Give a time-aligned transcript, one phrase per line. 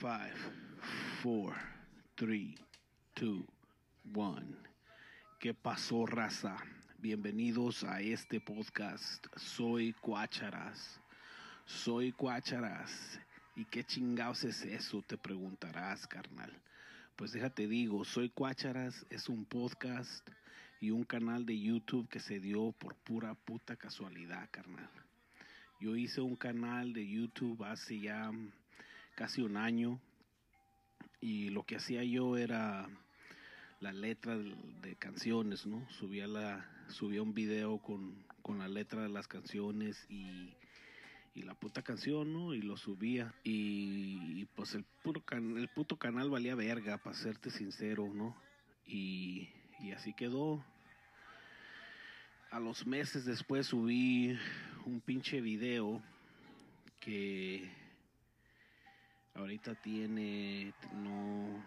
[0.00, 0.16] 5,
[1.24, 1.56] 4,
[2.14, 2.54] 3,
[3.16, 3.44] 2,
[4.14, 4.42] 1.
[5.40, 6.56] ¿Qué pasó, raza?
[6.98, 9.26] Bienvenidos a este podcast.
[9.34, 11.00] Soy Cuácharas.
[11.64, 13.18] Soy Cuácharas.
[13.56, 15.02] ¿Y qué chingados es eso?
[15.02, 16.52] Te preguntarás, carnal.
[17.16, 20.28] Pues déjate digo, Soy Cuácharas es un podcast
[20.80, 24.90] y un canal de YouTube que se dio por pura puta casualidad, carnal.
[25.80, 28.30] Yo hice un canal de YouTube hace ya
[29.18, 30.00] casi un año
[31.20, 32.88] y lo que hacía yo era
[33.80, 35.90] la letra de, canciones, ¿no?
[35.90, 40.54] Subía la subía un video con, con la letra de las canciones y,
[41.34, 42.54] y la puta canción, ¿no?
[42.54, 48.08] Y lo subía y, pues el puro el puto canal valía verga, para serte sincero,
[48.14, 48.40] ¿no?
[48.86, 49.48] Y,
[49.80, 50.64] y así quedó.
[52.52, 54.38] A los meses después subí
[54.86, 56.00] un pinche video
[57.00, 57.77] que
[59.38, 61.64] ahorita tiene no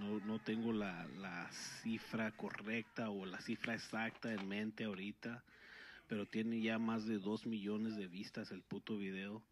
[0.00, 1.48] no, no tengo la, la
[1.82, 5.42] cifra correcta o la cifra exacta en mente ahorita
[6.08, 9.42] pero tiene ya más de dos millones de vistas el puto video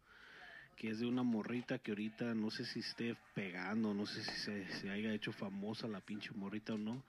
[0.75, 4.31] que es de una morrita que ahorita no sé si esté pegando, no sé si
[4.41, 7.01] se, se haya hecho famosa la pinche morrita o no,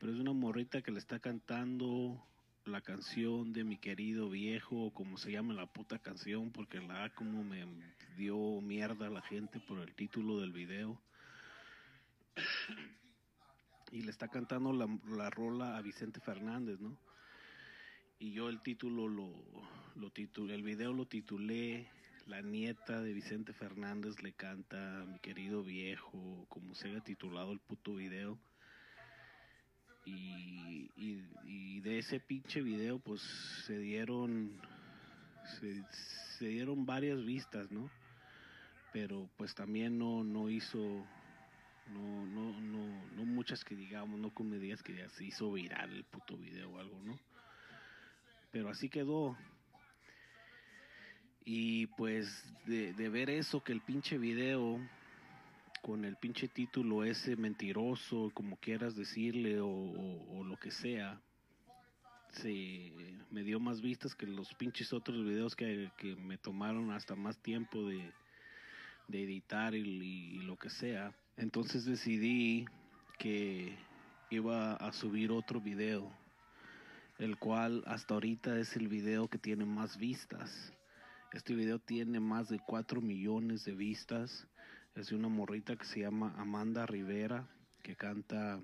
[0.00, 2.20] pero es una morrita que le está cantando
[2.64, 7.10] la canción de mi querido viejo, o como se llama la puta canción, porque la
[7.10, 7.66] como me
[8.16, 11.00] dio mierda la gente por el título del video.
[13.90, 16.96] y le está cantando la, la rola a Vicente Fernández, ¿no?
[18.18, 19.32] Y yo el título lo,
[19.96, 20.12] lo
[20.54, 21.90] el video lo titulé
[22.26, 27.50] La nieta de Vicente Fernández le canta a mi querido viejo, como se haya titulado
[27.52, 28.38] el puto video
[30.04, 33.20] y, y, de ese pinche video pues
[33.66, 34.52] se dieron
[35.58, 37.90] se, dieron varias vistas no
[38.92, 44.80] pero pues también no no hizo no no no no muchas que digamos no comedias
[44.82, 47.18] que ya se hizo viral el puto video o algo no
[48.52, 49.36] pero así quedó.
[51.44, 52.28] Y pues
[52.66, 54.78] de, de ver eso que el pinche video
[55.82, 61.20] con el pinche título ese mentiroso, como quieras decirle, o, lo que sea,
[62.30, 62.92] se
[63.30, 67.84] me dio más vistas que los pinches otros videos que, me tomaron hasta más tiempo
[67.84, 68.12] de,
[69.08, 71.12] de editar y, lo que sea.
[71.36, 72.64] Entonces decidí
[73.18, 73.76] que
[74.30, 76.12] iba a subir otro video,
[77.18, 80.72] el cual hasta ahorita es el video que tiene más vistas.
[81.32, 84.46] Este video tiene más de 4 millones de vistas
[84.94, 87.48] es de una morrita que se llama Amanda Rivera,
[87.82, 88.60] que canta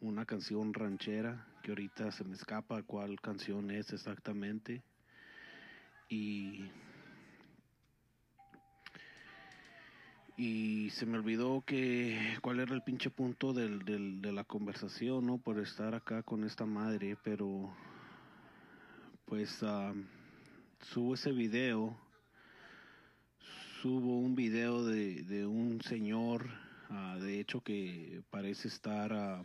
[0.00, 4.82] una canción ranchera, que ahorita se me escapa cuál canción es exactamente.
[6.08, 6.70] Y
[10.38, 15.26] y se me olvidó que cuál era el pinche punto del, del, de la conversación,
[15.26, 15.38] ¿no?
[15.38, 17.74] Por estar acá con esta madre, pero
[19.24, 19.94] pues uh,
[20.80, 21.96] subo ese video
[23.82, 26.46] subo un video de, de un señor,
[26.90, 29.44] uh, de hecho que parece estar, uh,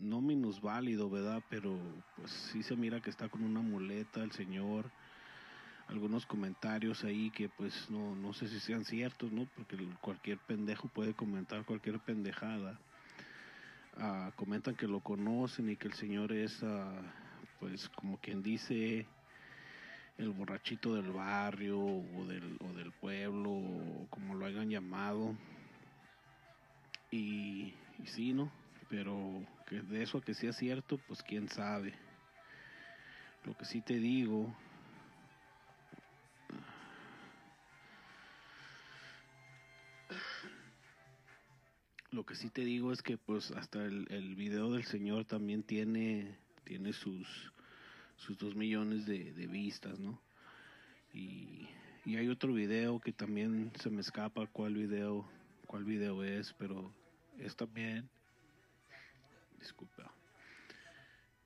[0.00, 1.42] no minusválido, ¿verdad?
[1.48, 1.78] Pero
[2.16, 4.90] pues sí se mira que está con una muleta el señor.
[5.86, 9.48] Algunos comentarios ahí que pues no, no sé si sean ciertos, ¿no?
[9.56, 12.78] Porque cualquier pendejo puede comentar cualquier pendejada.
[13.96, 16.64] Uh, comentan que lo conocen y que el señor es,
[17.58, 19.06] pues como quien dice,
[20.20, 25.34] el borrachito del barrio o del, o del pueblo o como lo hayan llamado.
[27.10, 28.52] Y, y sí no
[28.90, 31.94] pero que de eso que sea cierto pues quién sabe.
[33.44, 34.54] Lo que sí te digo
[42.10, 45.62] lo que sí te digo es que pues hasta el, el video del señor también
[45.62, 47.52] tiene tiene sus
[48.20, 50.20] sus dos millones de, de vistas, ¿no?
[51.12, 51.68] Y,
[52.04, 55.26] y, hay otro video que también se me escapa cuál video,
[55.66, 56.92] cuál video es, pero
[57.38, 58.08] es también,
[59.58, 60.12] disculpa,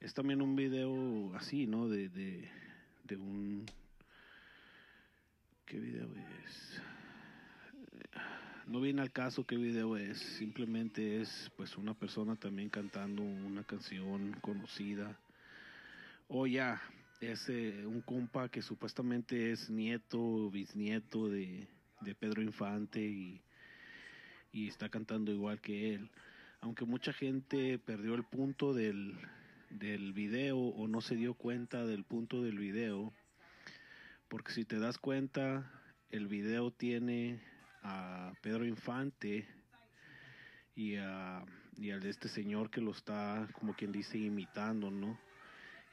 [0.01, 1.89] es también un video así, ¿no?
[1.89, 2.49] De, de,
[3.05, 3.65] de un,
[5.65, 6.09] ¿qué video
[6.45, 6.83] es?
[8.67, 13.63] No viene al caso qué video es, simplemente es pues una persona también cantando una
[13.63, 15.17] canción conocida
[16.27, 16.81] Oh, ya,
[17.21, 21.69] es eh, un compa que supuestamente es nieto, bisnieto de,
[22.01, 23.43] de Pedro Infante y,
[24.51, 26.11] y está cantando igual que él.
[26.63, 29.19] Aunque mucha gente perdió el punto del,
[29.69, 33.13] del video o no se dio cuenta del punto del video,
[34.29, 35.71] porque si te das cuenta,
[36.09, 37.39] el video tiene
[37.83, 39.47] a Pedro Infante
[40.75, 41.45] y a,
[41.77, 45.19] y a este señor que lo está, como quien dice, imitando, ¿no?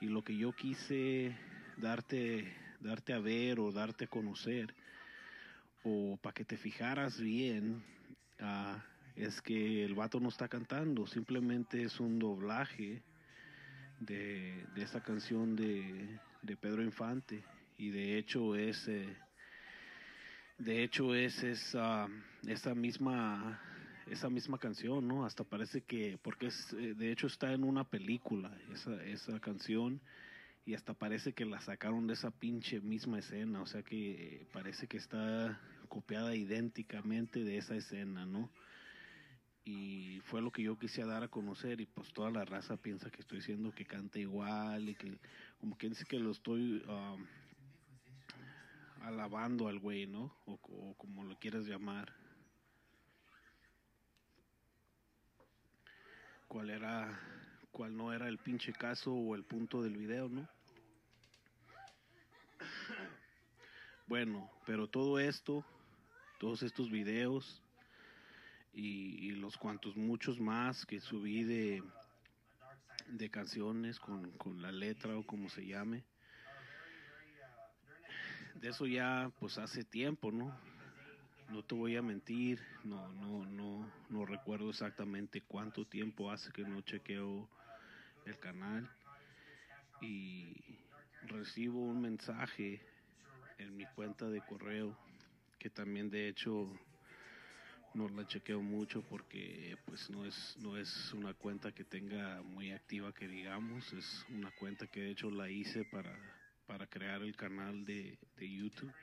[0.02, 1.38] Y lo que yo quise
[1.78, 4.74] darte, darte a ver o darte a conocer,
[5.84, 7.84] o para que te fijaras bien,
[8.40, 8.84] ah,
[9.16, 13.04] es que el vato no está cantando, simplemente es un doblaje
[14.00, 17.44] de, de esa canción de, de Pedro Infante.
[17.78, 19.16] Y de hecho es eh,
[20.58, 22.08] de hecho es esa
[22.48, 23.60] esa misma
[24.12, 27.84] esa misma canción no hasta parece que porque es eh, de hecho está en una
[27.84, 30.02] película esa esa canción
[30.66, 34.88] y hasta parece que la sacaron de esa pinche misma escena o sea que parece
[34.88, 38.50] que está copiada idénticamente de esa escena no
[39.64, 43.12] y fue lo que yo quise dar a conocer y pues toda la raza piensa
[43.12, 45.20] que estoy diciendo que canta igual y que
[45.60, 47.26] como que dice que lo estoy um,
[49.04, 50.36] alabando al güey, ¿no?
[50.46, 50.58] O,
[50.98, 52.14] como lo quieras llamar.
[56.52, 57.18] ¿Cuál era,
[57.72, 60.50] cuál no era el pinche caso o el punto del video, ¿no?
[64.06, 65.64] Bueno, pero todo esto,
[66.42, 67.64] todos estos videos
[68.74, 71.82] y, los cuantos muchos más que subí de
[73.08, 76.04] de canciones con, con la letra o como se llame.
[78.56, 80.54] De eso ya pues hace tiempo, ¿no?
[81.52, 86.64] No te voy a mentir, no, no, no, no recuerdo exactamente cuánto tiempo hace que
[86.64, 87.46] no chequeo
[88.26, 88.90] el canal
[90.00, 90.56] y
[91.24, 92.80] recibo un mensaje
[93.58, 94.96] en mi cuenta de correo
[95.60, 96.72] que también de hecho
[97.96, 102.72] no la chequeo mucho porque pues no es no es una cuenta que tenga muy
[102.72, 106.18] activa que digamos es una cuenta que de hecho la hice para
[106.66, 108.94] para crear el canal de, de YouTube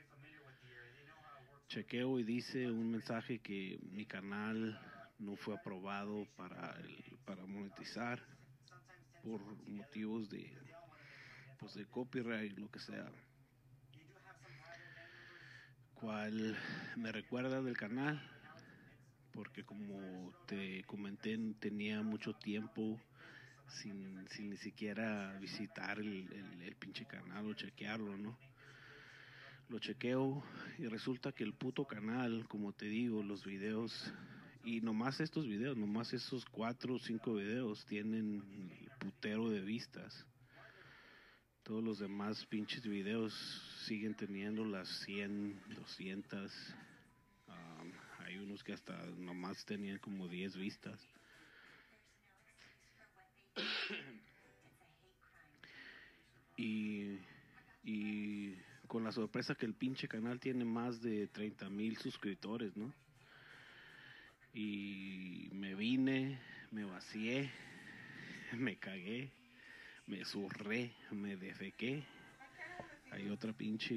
[1.68, 4.80] chequeo y dice un mensaje que mi canal
[5.18, 8.22] no fue aprobado para el, para monetizar
[9.22, 10.50] por motivos de
[11.58, 13.10] pues de copyright lo que sea
[15.94, 16.56] cual
[16.96, 18.18] me recuerda del canal
[19.32, 22.98] porque como te comenté tenía mucho tiempo
[23.68, 28.38] sin, sin ni siquiera visitar el, el, el, pinche canal o chequearlo, ¿no?
[29.68, 30.42] Lo chequeo
[30.78, 33.92] y resulta que el puto canal, como te digo, los videos,
[34.64, 38.42] y nomás estos videos, nomás esos cuatro o cinco videos tienen
[38.98, 40.26] putero de vistas.
[41.62, 43.34] Todos los demás pinches videos
[43.86, 46.50] siguen teniendo las 100, 200,
[48.28, 51.00] hay unos que hasta nomás tenían como 10 vistas.
[56.56, 56.87] y
[58.98, 62.92] con la sorpresa que el pinche canal tiene más de 30 mil suscriptores, ¿no?
[64.52, 66.40] Y me vine,
[66.72, 67.48] me vacié,
[68.58, 69.30] me cagué,
[70.08, 72.02] me zurré, me defequé.
[73.12, 73.94] Hay otra pinche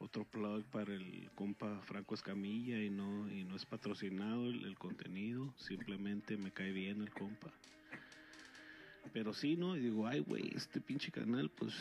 [0.00, 5.54] otro plug para el compa Franco Escamilla y no y no es patrocinado el, contenido,
[5.56, 7.50] simplemente me cae bien el compa.
[9.14, 9.78] Pero sí, ¿no?
[9.78, 11.72] Y digo, ay, güey, este pinche canal, pues,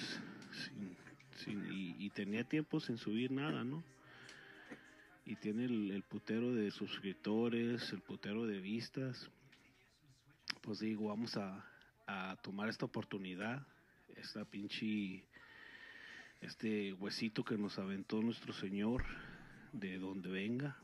[1.40, 3.84] sin, y, tenía tiempo sin subir nada, ¿no?
[5.26, 9.30] Y tiene el, el putero de suscriptores, el putero de vistas.
[10.62, 11.66] Pues digo, vamos a,
[12.08, 13.66] a tomar esta oportunidad,
[14.16, 15.24] esta pinche
[16.42, 19.04] este huesito que nos aventó nuestro Señor
[19.74, 20.78] de donde venga.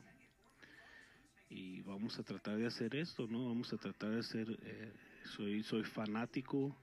[1.48, 3.48] Y vamos a tratar de hacer esto, ¿no?
[3.48, 4.92] Vamos a tratar de hacer, eh,
[5.36, 6.76] soy, soy fanático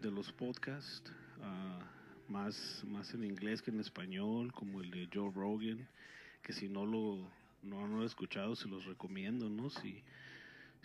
[0.00, 2.01] de los podcasts, uh,
[2.32, 5.86] más, más en inglés que en español, como el de Joe Rogan,
[6.42, 7.18] que si no lo,
[7.62, 9.70] no, no he escuchado, se los recomiendo, ¿no?
[9.70, 10.02] Si,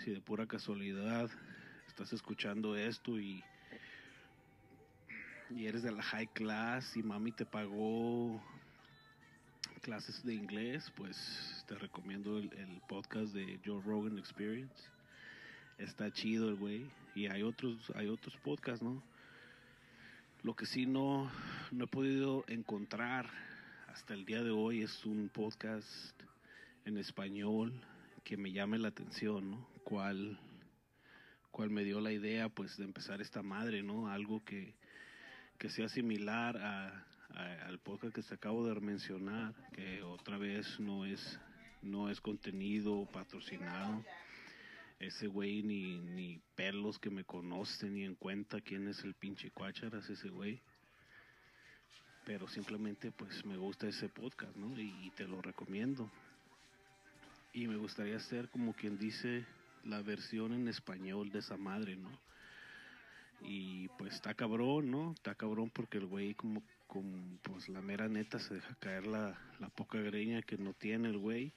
[0.03, 1.29] si de pura casualidad
[1.87, 3.41] estás escuchando esto y
[5.49, 8.41] y eres de la high class y mami te pagó
[9.81, 14.75] clases de inglés, pues te recomiendo el, el podcast de Joe Rogan Experience.
[15.77, 16.85] Está chido el güey.
[17.15, 19.01] Y hay otros, hay otros podcasts, ¿no?
[20.43, 21.31] Lo que sí no,
[21.71, 23.27] no he podido encontrar
[23.87, 26.13] hasta el día de hoy es un podcast
[26.85, 27.73] en español
[28.23, 29.67] que me llame la atención, ¿no?
[29.83, 30.39] ¿Cuál,
[31.49, 34.09] cuál me dio la idea, pues, de empezar esta madre, ¿no?
[34.09, 34.75] Algo que,
[35.57, 37.07] que sea similar a,
[37.65, 41.39] al podcast que te acabo de mencionar, que otra vez no es,
[41.81, 44.05] no es contenido patrocinado.
[44.99, 49.51] Ese güey ni, ni pelos que me conocen ni en cuenta quién es el pinche
[49.51, 50.59] cuácharas ese güey.
[52.25, 54.77] pero simplemente pues me gusta ese podcast, ¿no?
[54.77, 56.11] Y, te lo recomiendo.
[57.53, 59.45] Y me gustaría hacer como quien dice
[59.85, 62.09] la versión en español de esa madre, ¿no?
[63.41, 65.13] Y pues está cabrón, ¿no?
[65.13, 69.39] Está cabrón porque el güey como, como pues la mera neta se deja caer la,
[69.59, 71.53] la poca greña que no tiene el güey.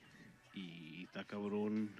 [0.54, 1.90] Y está cabrón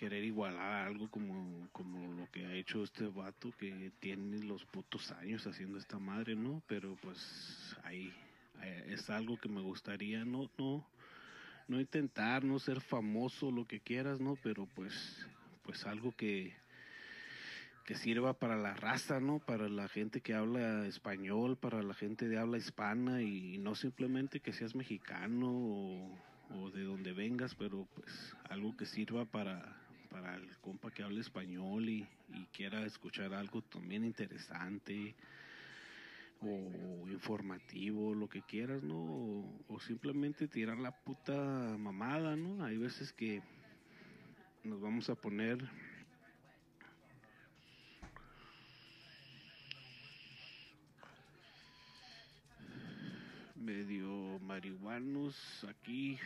[0.00, 5.12] querer igualar algo como, como lo que ha hecho este vato que tiene los putos
[5.12, 6.62] años haciendo esta madre, ¿no?
[6.66, 8.10] Pero pues ahí,
[8.86, 10.86] es algo que me gustaría, no, no,
[11.68, 14.36] no intentar, no ser famoso, lo que quieras, ¿no?
[14.42, 15.26] Pero pues,
[15.64, 16.56] pues algo que,
[17.84, 19.38] que sirva para la raza, ¿no?
[19.38, 24.40] Para la gente que habla español, para la gente de habla hispana y no simplemente
[24.40, 26.18] que seas mexicano o,
[26.54, 29.76] o de donde vengas, pero pues algo que sirva para
[30.10, 32.06] para el compa que hable español y,
[32.52, 35.14] quiera escuchar algo también interesante
[36.42, 39.44] o informativo, lo que quieras, ¿no?
[39.68, 41.34] O, simplemente tirar la puta
[41.78, 42.64] mamada, ¿no?
[42.64, 43.42] Hay veces que
[44.64, 45.58] nos vamos a poner
[53.56, 56.18] medio marihuanos aquí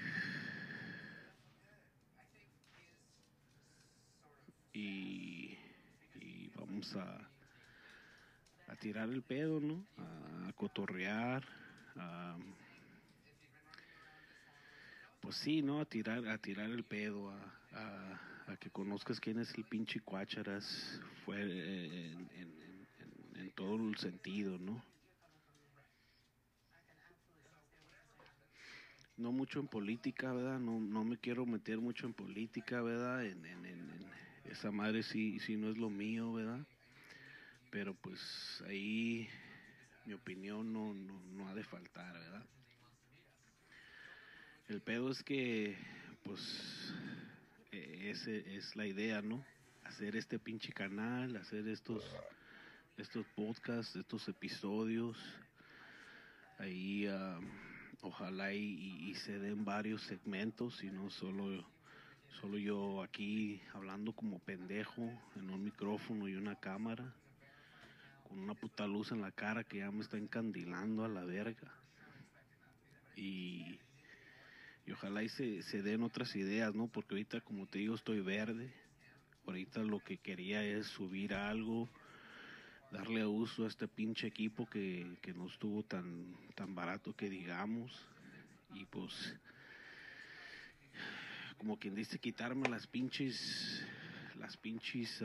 [4.74, 5.56] y,
[6.56, 7.30] vamos a,
[8.68, 9.84] a tirar el pedo, ¿no?
[9.98, 11.44] A, cotorrear,
[15.20, 15.80] pues sí, ¿no?
[15.80, 21.00] A tirar, a tirar el pedo, a, a, que conozcas quién es el pinche Cuácharas
[21.24, 22.28] fue en,
[23.34, 24.82] en, todo el sentido, ¿no?
[29.16, 30.58] No mucho en política, ¿verdad?
[30.58, 33.24] No, no me quiero meter mucho en política, ¿verdad?
[33.24, 33.44] En,
[34.50, 36.64] esa madre sí, sí no es lo mío, ¿verdad?
[37.70, 38.20] Pero pues
[38.66, 39.28] ahí
[40.06, 42.44] mi opinión no, no, ha de faltar, ¿verdad?
[44.68, 45.76] El pedo es que,
[46.22, 46.40] pues,
[47.72, 49.44] e, ese es la idea, ¿no?
[49.84, 52.04] Hacer este pinche canal, hacer estos,
[52.96, 55.18] estos podcasts, estos episodios.
[56.58, 57.40] Ahí, ah,
[58.02, 61.66] ojalá y, y, se den varios segmentos y no solo
[62.40, 65.02] Solo yo aquí hablando como pendejo
[65.36, 67.14] en un micrófono y una cámara,
[68.28, 71.72] con una puta luz en la cara que ya me está encandilando a la verga.
[73.16, 73.78] Y,
[74.92, 76.88] ojalá y se, se den otras ideas, ¿no?
[76.88, 78.74] Porque ahorita, como te digo, estoy verde.
[79.46, 81.88] Ahorita lo que quería es subir algo,
[82.90, 87.92] darle uso a este pinche equipo que, que no estuvo tan, tan barato que digamos.
[88.74, 89.12] Y pues
[91.58, 93.84] como quien dice, quitarme las pinches,
[94.36, 95.22] las pinches,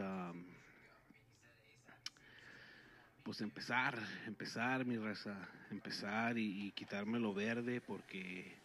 [3.23, 5.37] pues empezar, empezar mi raza,
[5.69, 8.55] empezar y, quitarme lo verde porque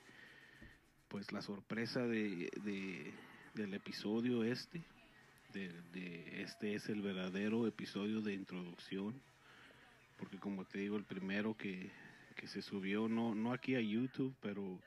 [1.08, 3.12] pues la sorpresa de,
[3.54, 4.82] del episodio este,
[5.52, 9.20] de, este es el verdadero episodio de introducción,
[10.16, 11.90] porque como te digo, el primero que,
[12.36, 14.80] que se subió, no, no aquí a YouTube, pero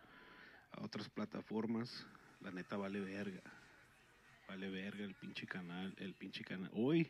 [0.71, 1.89] a otras plataformas,
[2.41, 3.41] la neta vale verga.
[4.47, 6.69] Vale verga el pinche canal, el pinche canal.
[6.73, 7.09] Uy.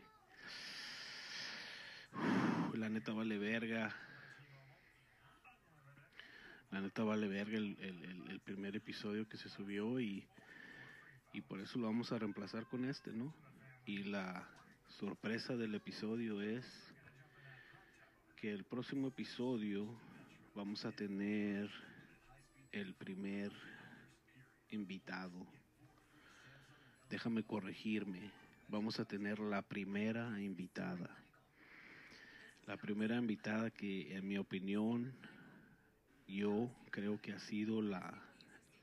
[2.74, 3.96] la neta vale verga.
[6.72, 10.26] La neta vale verga el, el, primer episodio que se subió y,
[11.34, 13.34] y por eso lo vamos a reemplazar con este, ¿no?
[13.86, 14.48] Y la
[15.00, 16.66] sorpresa del episodio es
[18.38, 19.88] que el próximo episodio
[20.56, 21.70] vamos a tener
[22.72, 23.52] el primer
[24.70, 25.46] invitado.
[27.10, 28.32] Déjame corregirme.
[28.68, 31.10] Vamos a tener la primera invitada.
[32.66, 35.14] La primera invitada que en mi opinión
[36.28, 38.22] yo creo que ha sido la,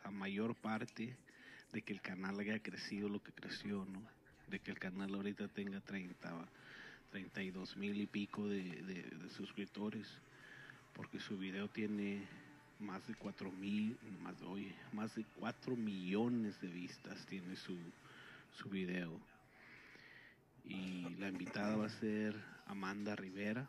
[0.02, 1.16] la mayor parte
[1.72, 4.02] de que el canal haya crecido lo que creció, ¿no?
[4.48, 6.48] De que el canal ahorita tenga 30,
[7.10, 10.06] 32 mil y pico de, de suscriptores,
[10.94, 12.26] porque su video tiene
[12.80, 17.76] más de cuatro mil, más, oye, más de cuatro millones de vistas tiene su,
[18.52, 19.20] su video.
[20.64, 22.34] Y la invitada va a ser
[22.66, 23.68] Amanda Rivera.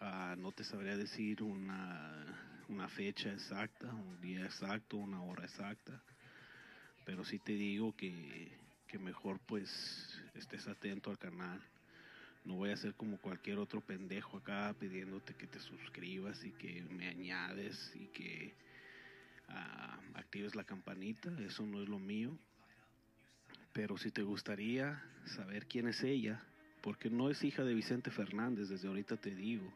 [0.00, 2.24] Ah, no te sabría decir una,
[2.68, 6.02] una fecha exacta, un día exacto, una hora exacta,
[7.04, 11.60] pero sí te digo que, que mejor pues estés atento al canal
[12.44, 16.82] no voy a ser como cualquier otro pendejo acá pidiéndote que te suscribas y que
[16.90, 18.54] me añades y que
[19.48, 21.34] ah, actives la campanita.
[21.40, 22.36] Eso no es lo mío.
[23.72, 26.44] Pero si te gustaría saber quién es ella,
[26.82, 29.72] porque no es hija de Vicente Fernández, desde ahorita te digo.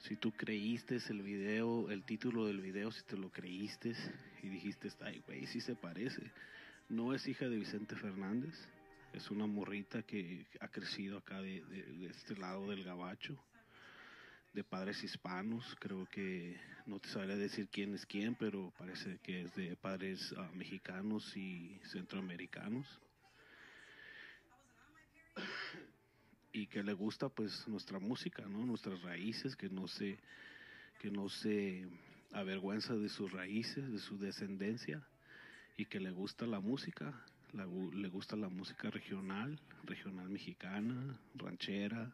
[0.00, 3.94] si tú creíste el video, el título del video, si te lo creíste
[4.42, 6.30] y dijiste, ay, güey, sí se parece.
[6.88, 8.54] No es hija de Vicente Fernández,
[9.12, 11.62] es una morrita que ha crecido acá de,
[12.10, 13.36] este lado del gabacho,
[14.52, 15.76] de padres hispanos.
[15.78, 20.34] Creo que no te sabría decir quién es quién, pero parece que es de padres
[20.36, 22.86] ah, mexicanos y centroamericanos.
[26.54, 28.66] y que le gusta pues nuestra música, ¿no?
[28.66, 30.18] Nuestras raíces, que no se
[31.00, 31.88] que no se
[32.32, 35.02] avergüenza de sus raíces, de su descendencia
[35.76, 37.12] y que le gusta la música,
[37.52, 42.12] le gusta la música regional, regional mexicana, ranchera,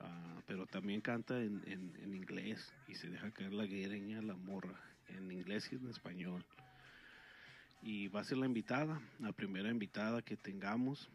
[0.00, 4.78] ah, pero también canta en, en, inglés y se deja caer la guereña, la morra,
[5.08, 6.44] en inglés y en español.
[7.80, 11.08] Y va a ser la invitada, la primera invitada que tengamos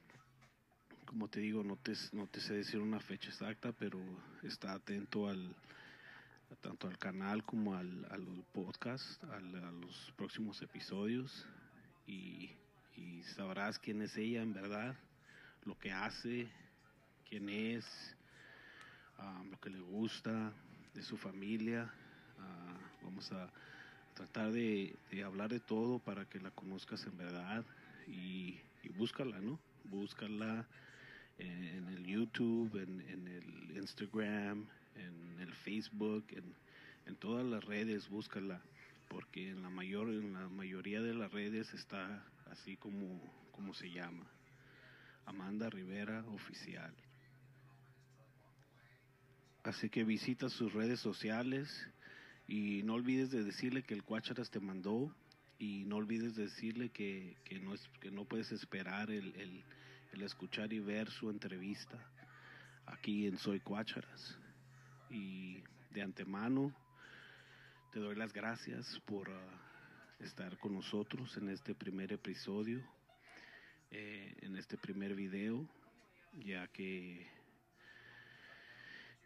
[1.05, 3.97] como te digo, no te, no te sé decir una fecha exacta, pero
[4.43, 5.55] está atento al
[6.61, 11.45] tanto al canal como al, al podcast, a los próximos episodios
[12.05, 12.51] y,
[13.35, 14.95] sabrás quién es ella en verdad,
[15.65, 16.47] lo que hace,
[17.29, 17.85] quién es,
[19.17, 20.53] ah, lo que le gusta,
[20.93, 21.91] de su familia.
[22.39, 23.49] Ah, vamos a
[24.15, 27.63] tratar de, hablar de todo para que la conozcas en verdad
[28.07, 29.59] y, y búscala, ¿no?
[29.83, 30.65] Búscala
[31.37, 38.61] en el YouTube, en, el Instagram, en el Facebook, en, todas las redes, búscala,
[39.07, 43.89] porque en la mayor, en la mayoría de las redes está así como, como se
[43.91, 44.25] llama,
[45.25, 46.93] Amanda Rivera Oficial.
[49.63, 51.69] Así que visita sus redes sociales
[52.47, 55.13] y no olvides de decirle que el Cuacharas te mandó
[55.59, 59.63] y no olvides de decirle que, que, no, es, que no puedes esperar el
[60.13, 61.97] el escuchar y ver su entrevista
[62.85, 64.37] aquí en Soy Cuácharas.
[65.09, 66.73] Y de antemano
[67.91, 69.66] te doy las gracias por ah,
[70.19, 72.81] estar con nosotros en este primer episodio,
[73.91, 75.67] eh, en este primer video,
[76.33, 77.27] ya que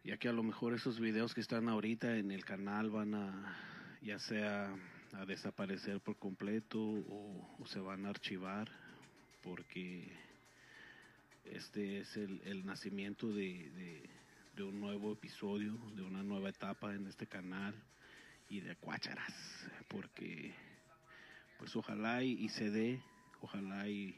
[0.04, 3.58] ya que a lo mejor esos videos que están ahorita en el canal van a
[4.02, 4.74] ya sea
[5.14, 8.72] a desaparecer por completo o, o se van a archivar
[9.42, 10.12] porque
[11.46, 14.10] este es el, nacimiento de,
[14.60, 17.74] un nuevo episodio, de una nueva etapa en este canal
[18.48, 19.34] y de cuácharas,
[19.88, 20.54] porque
[21.62, 23.00] pues ojalá y, se dé,
[23.40, 24.16] ojalá y,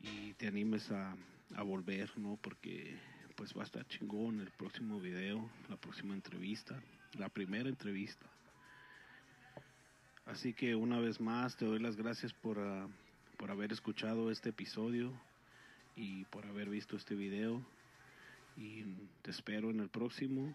[0.00, 1.16] y te animes a,
[1.64, 2.38] volver, ¿no?
[2.42, 2.94] Porque
[3.36, 6.78] pues va a estar chingón el próximo video, la próxima entrevista,
[7.14, 8.26] la primera entrevista.
[10.26, 12.86] Así que una vez más te doy las gracias por, ah,
[13.38, 15.18] por haber escuchado este episodio
[15.96, 17.64] y por haber visto este video.
[18.58, 18.82] Y
[19.22, 20.54] te espero en el próximo.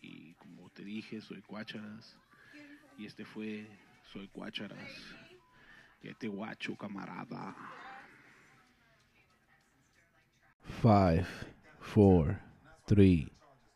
[0.00, 2.16] Y como te dije, soy Cuácharas.
[2.96, 3.66] Y este fue
[4.12, 4.78] Soy Cuácharas.
[6.02, 7.56] Que te guacho, camarada.
[10.82, 11.26] Five,
[11.80, 12.38] four,
[12.86, 13.32] three,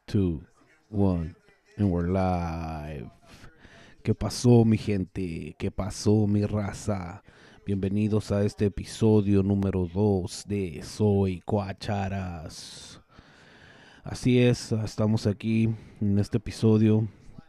[0.06, 0.42] two,
[0.90, 1.34] one,
[1.78, 3.08] and we're live.
[4.02, 5.56] ¿Qué pasó, mi gente?
[5.58, 7.22] ¿Qué pasó, mi raza?
[7.64, 13.00] Bienvenidos a este episodio número 2 de Soy Cuacharas.
[14.04, 17.08] Así es, estamos aquí en este episodio.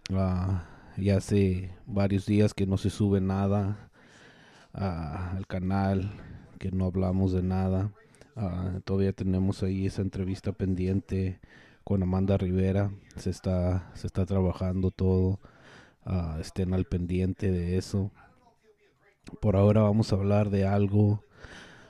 [0.09, 3.89] Uh, ya hace varios días que no se sube nada
[4.73, 6.11] al canal,
[6.59, 7.91] que no hablamos de nada.
[8.35, 11.39] Ah, todavía tenemos ahí esa entrevista pendiente
[11.83, 12.91] con Amanda Rivera.
[13.15, 15.39] Se está, se está trabajando todo.
[16.39, 18.11] estén al pendiente de eso.
[19.41, 21.23] Por ahora vamos a hablar de algo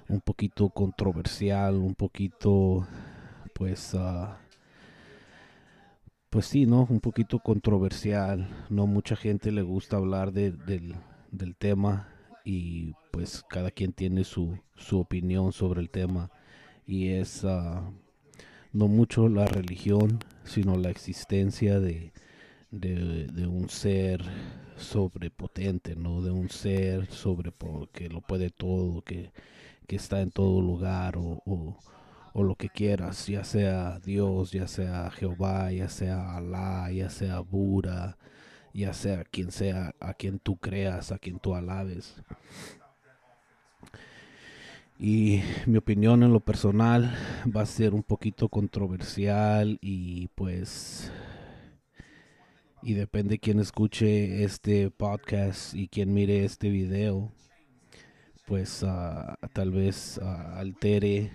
[0.09, 2.87] un poquito controversial, un poquito,
[3.53, 4.27] pues, uh,
[6.29, 6.87] pues sí, ¿no?
[6.89, 8.65] Un poquito controversial.
[8.69, 10.95] No mucha gente le gusta hablar de, del,
[11.57, 12.09] tema
[12.43, 16.31] y pues cada quien tiene su, su opinión sobre el tema.
[16.85, 17.81] Y es uh,
[18.73, 22.13] no mucho la religión, sino la existencia de,
[22.71, 24.23] de, un ser
[24.77, 26.21] sobrepotente, ¿no?
[26.21, 27.51] De un ser sobre
[27.91, 29.31] que lo puede todo, que,
[29.87, 31.77] está en todo lugar o, o,
[32.43, 38.17] lo que quieras, ya sea Dios, ya sea Jehová, ya sea Alá, ya sea Buda,
[38.73, 42.15] ya sea quien sea, a quien tú creas, a quien tú alabes.
[44.99, 47.15] Y mi opinión en lo personal
[47.55, 51.11] va a ser un poquito controversial y pues
[52.81, 57.31] y depende quién escuche este podcast y quién mire este video,
[58.45, 61.31] pues uh, tal vez uh, altere,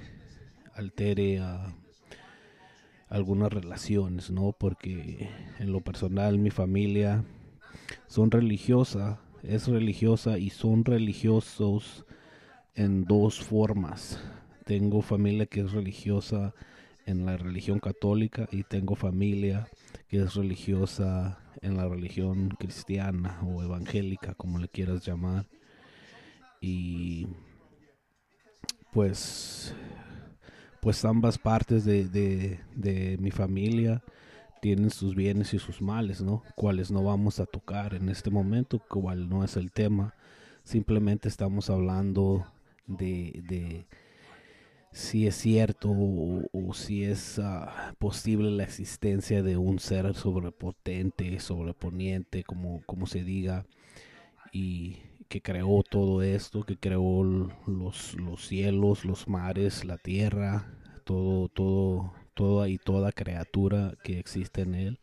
[0.74, 1.72] altere uh,
[3.08, 4.52] algunas relaciones, ¿no?
[4.52, 7.24] Porque en lo personal mi familia
[8.06, 12.06] son religiosa, es religiosa y son religiosos
[12.74, 14.18] en dos formas.
[14.64, 16.54] Tengo familia que es religiosa
[17.04, 19.68] en la religión católica y tengo familia
[20.08, 25.46] que es religiosa en la religión cristiana o evangélica, como le quieras llamar.
[26.60, 27.26] Y
[28.92, 29.74] pues,
[30.82, 32.08] pues ambas partes de,
[32.74, 34.02] de, mi familia
[34.60, 36.42] tienen sus bienes y sus males, ¿no?
[36.56, 40.12] Cuales no vamos a tocar en este momento, cual no es el tema.
[40.64, 42.44] Simplemente estamos hablando
[42.88, 43.86] de, de
[44.90, 52.42] si es cierto o, si es ah, posible la existencia de un ser sobrepotente, sobreponiente,
[52.42, 53.66] como, como se diga,
[54.52, 54.96] y
[55.32, 60.66] que creó todo esto, que creó los, los cielos, los mares, la tierra,
[61.04, 65.00] todo, todo, toda y toda criatura que existe en él.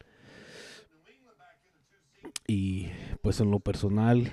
[2.45, 2.89] Y
[3.23, 4.31] pues en lo personal,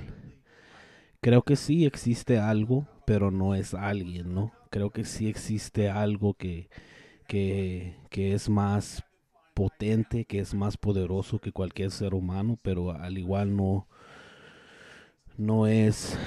[1.23, 4.53] creo que sí existe algo, pero no es alguien, ¿no?
[4.69, 6.69] Creo que sí existe algo que,
[7.27, 9.03] que, que es más
[9.55, 13.89] potente, que es más poderoso que cualquier ser humano, pero al igual no,
[15.39, 16.19] no es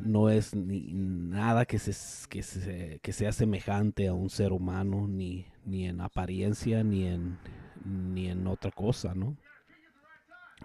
[0.00, 1.92] no es ni nada que se,
[2.28, 7.38] que, se, que sea semejante a un ser humano ni, ni en apariencia ni en
[7.84, 9.36] ni en otra cosa no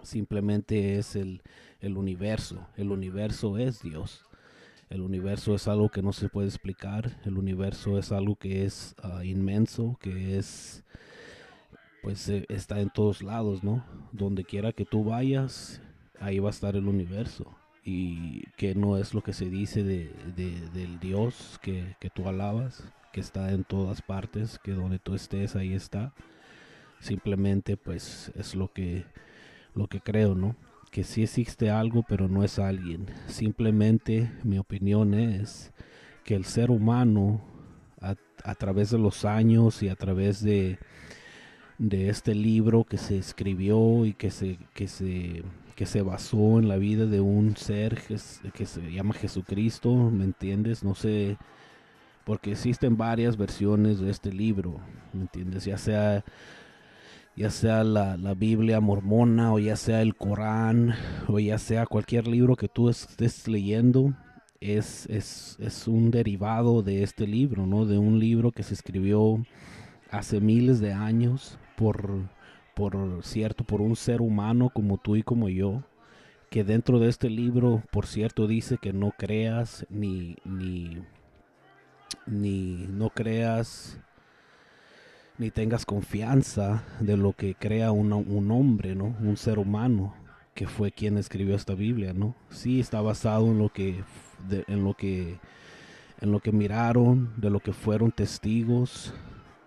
[0.02, 1.42] simplemente es el,
[1.80, 2.66] el universo.
[2.76, 4.24] El universo es Dios.
[4.90, 7.20] El universo es algo que no se puede explicar.
[7.24, 10.84] El universo es algo que es ah, inmenso que es
[12.02, 15.80] pues eh, está en todos lados no donde quiera que tú vayas
[16.18, 20.12] ahí va a estar el universo y que no es lo que se dice de,
[20.36, 25.56] del Dios que, que, tú alabas, que está en todas partes, que donde tú estés
[25.56, 26.12] ahí está.
[27.00, 29.04] Simplemente pues es lo que,
[29.74, 30.54] lo que creo, ¿no?
[30.92, 33.06] Que sí existe algo, pero no es alguien.
[33.26, 35.72] Simplemente mi opinión es
[36.24, 37.42] que el ser humano
[38.00, 38.14] a,
[38.44, 40.78] a través de los años y a través de,
[41.78, 45.42] de este libro que se escribió y que se, que se
[45.74, 50.84] que se basó en la vida de un ser que, se llama Jesucristo, ¿me entiendes?
[50.84, 51.36] No sé,
[52.24, 54.80] porque existen varias versiones de este libro,
[55.12, 55.64] ¿me entiendes?
[55.64, 56.24] Ya sea,
[57.36, 60.94] ya sea la, la, Biblia mormona o ya sea el Corán
[61.28, 64.14] o ya sea cualquier libro que tú estés leyendo,
[64.60, 67.84] es, es, es un derivado de este libro, ¿no?
[67.84, 69.44] De un libro que se escribió
[70.10, 72.28] hace miles de años por
[72.90, 75.84] por cierto, por un ser humano como tú y como yo,
[76.50, 81.00] que dentro de este libro, por cierto, dice que no creas ni, ni,
[82.26, 84.00] ni no creas
[85.38, 89.14] ni tengas confianza de lo que crea un, un hombre, ¿no?
[89.20, 90.14] Un ser humano
[90.52, 92.34] que fue quien escribió esta Biblia, ¿no?
[92.50, 94.02] Sí está basado en lo que,
[94.50, 95.38] en lo que,
[96.20, 99.14] en lo que miraron, de lo que fueron testigos,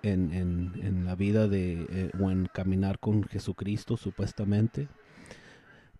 [0.05, 4.87] en, en, la vida de, eh, o en caminar con Jesucristo supuestamente.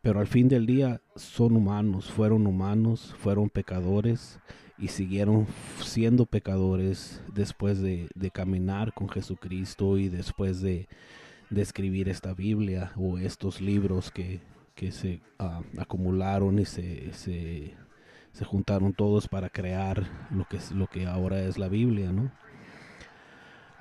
[0.02, 4.40] Pero al fin del día son humanos, fueron humanos, fueron pecadores
[4.78, 5.48] y siguieron
[5.80, 10.88] siendo pecadores después de, de caminar con Jesucristo y después de,
[11.50, 14.42] de, escribir esta Biblia o estos libros que,
[14.76, 17.74] que se uh, acumularon y se, se,
[18.32, 22.32] se, juntaron todos para crear lo que, lo que ahora es la Biblia, ¿no?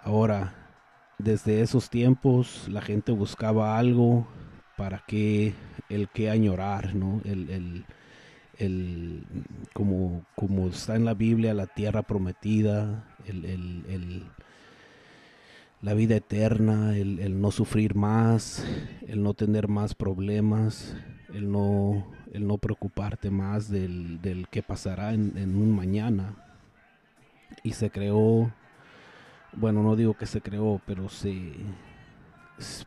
[0.05, 0.53] Ahora,
[1.17, 4.29] desde esos tiempos la gente buscaba algo
[4.77, 5.55] para que
[5.89, 7.23] el que añorar, ¿no?
[7.25, 7.85] El, el,
[8.59, 9.25] el,
[9.73, 14.25] como, como está en la Biblia, la tierra prometida, el,
[15.81, 18.63] la vida eterna, el, no sufrir más,
[19.09, 20.95] el no tener más problemas,
[21.33, 26.37] el no, el no preocuparte más del, del que pasará en, en un mañana.
[27.63, 28.53] Y se creó
[29.57, 31.53] bueno, no digo que se creó, pero se,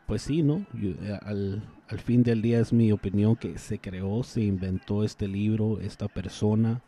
[0.06, 0.66] pues sí, ¿no?
[0.80, 5.28] Eh, al, al, fin del día es mi opinión que se creó, se inventó este
[5.28, 6.82] libro, esta persona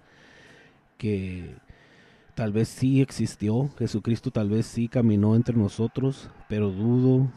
[0.98, 1.56] que
[2.34, 7.30] tal vez sí existió, Jesucristo tal vez sí caminó entre nosotros, pero dudo,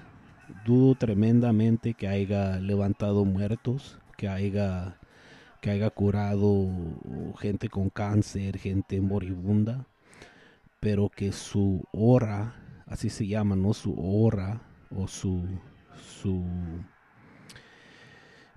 [0.66, 4.98] dudo tremendamente que haya levantado muertos, que haya,
[5.62, 6.70] que haya curado
[7.40, 9.88] gente con cáncer, gente moribunda
[10.84, 12.56] pero que su hora,
[12.88, 13.74] así se llama, ¿no?
[13.74, 15.48] Su hora o su,
[16.22, 16.44] su,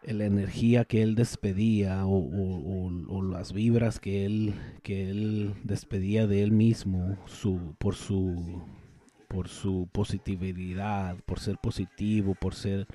[0.03, 6.51] la energía que él despedía o, las vibras que él, que él despedía de él
[6.51, 8.61] mismo su, por, su,
[9.29, 12.89] por su positividad, por ser positivo, por ser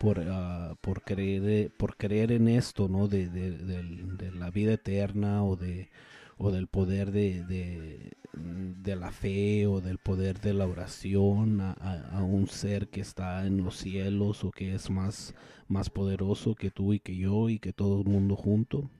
[0.00, 3.08] por, ah, por creer por creer en esto, ¿no?
[3.08, 5.90] De, de, la vida eterna o de
[6.38, 12.46] o del poder de, de, la fe o del poder de la oración a, un
[12.48, 15.34] ser que está en los cielos o que es más,
[15.68, 18.90] más poderoso que tú y que yo y que todo el mundo junto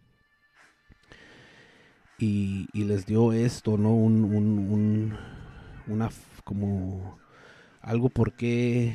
[2.19, 3.95] y, les dio esto, ¿no?
[3.95, 5.17] Un, un,
[5.87, 6.11] una,
[6.45, 7.19] como
[7.81, 8.95] algo por qué,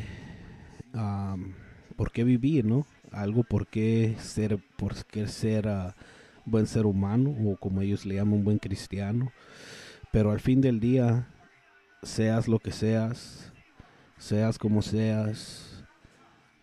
[1.95, 2.85] por qué vivir, ¿no?
[3.11, 5.91] Algo por qué ser, por qué ser uh,
[6.45, 9.31] buen ser humano o como ellos le llaman un buen cristiano.
[10.11, 11.27] Pero al fin del día,
[12.03, 13.51] seas lo que seas,
[14.17, 15.85] seas como seas,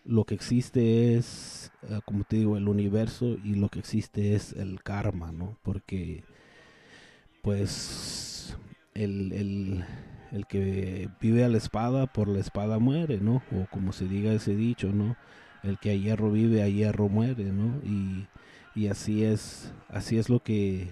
[0.05, 4.53] lo que existe es, ah, como te digo, el universo y lo que existe es
[4.53, 5.57] el karma, ¿no?
[5.63, 6.23] Porque
[7.41, 8.57] pues
[8.93, 9.85] el,
[10.49, 13.43] que vive a la espada, por la espada muere, ¿no?
[13.51, 15.15] O como se diga ese dicho, ¿no?
[15.63, 17.79] El que a hierro vive, a hierro muere, ¿no?
[17.85, 18.27] Y,
[18.85, 20.89] así es, así es lo que,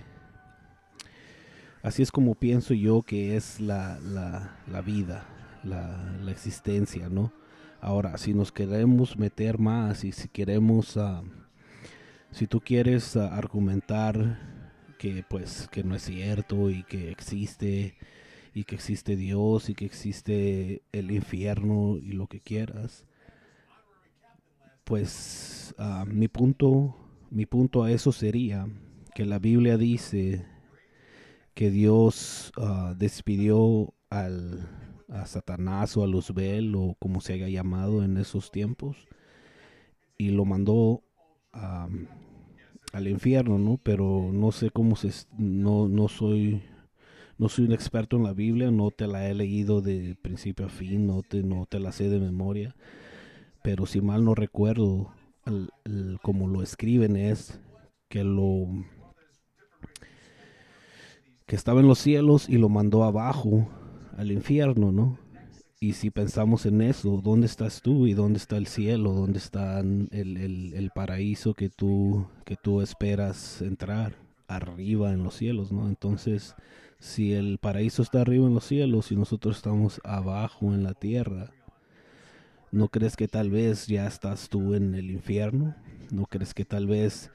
[1.83, 5.27] así es como pienso yo que es la, la, vida,
[5.63, 7.31] la, existencia, ¿no?
[7.81, 11.21] Ahora, si nos queremos meter más y si queremos, ah,
[12.31, 14.39] si tú quieres ah, argumentar
[14.97, 17.95] que pues que no es cierto y que existe
[18.55, 23.05] y que existe Dios y que existe el infierno y lo que quieras
[24.85, 26.95] pues ah, mi punto
[27.29, 28.67] mi punto a eso sería
[29.13, 30.45] que la Biblia dice
[31.53, 34.67] que Dios ah, despidió al
[35.09, 39.07] a Satanás o a Luzbel o como se haya llamado en esos tiempos
[40.17, 41.03] y lo mandó
[42.91, 43.77] al infierno, ¿no?
[43.81, 46.63] Pero no sé cómo se, no, no soy,
[47.37, 50.69] no soy un experto en la Biblia, no te la he leído de principio a
[50.69, 52.75] fin, no te, no te la sé de memoria,
[53.61, 55.13] pero si mal no recuerdo,
[56.21, 57.59] como lo escriben es
[58.09, 58.67] que lo
[61.45, 63.69] que estaba en los cielos y lo mandó abajo
[64.17, 65.19] al infierno, ¿no?
[65.79, 69.11] Y si pensamos en eso, ¿dónde estás tú y dónde está el cielo?
[69.11, 74.15] ¿Dónde está el, el, paraíso que tú, que tú esperas entrar?
[74.47, 75.87] Arriba en los cielos, ¿no?
[75.87, 76.55] Entonces,
[76.99, 81.51] si el paraíso está arriba en los cielos y nosotros estamos abajo en la tierra,
[82.75, 85.75] ¿no crees que tal vez ya estás tú en el infierno?
[86.11, 87.31] ¿No crees que tal vez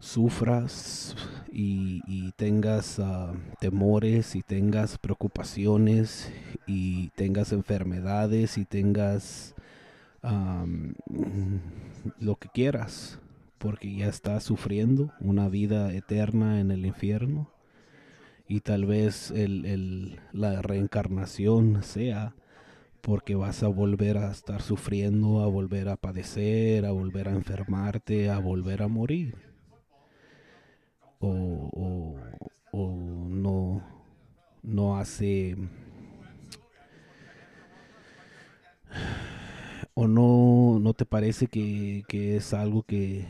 [0.00, 1.14] sufras
[1.52, 6.32] y, tengas ah, temores y tengas preocupaciones
[6.66, 9.54] y tengas enfermedades y tengas
[12.18, 13.20] lo que quieras,
[13.58, 17.48] porque ya estás sufriendo una vida eterna en el infierno
[18.48, 22.34] y tal vez el, la reencarnación sea
[23.06, 28.30] porque vas a volver a estar sufriendo, a volver a padecer, a volver a enfermarte,
[28.30, 29.36] a volver a morir.
[31.20, 32.16] O,
[32.72, 33.80] no,
[34.64, 35.56] no hace
[39.94, 43.24] o no, no te parece que, es algo que,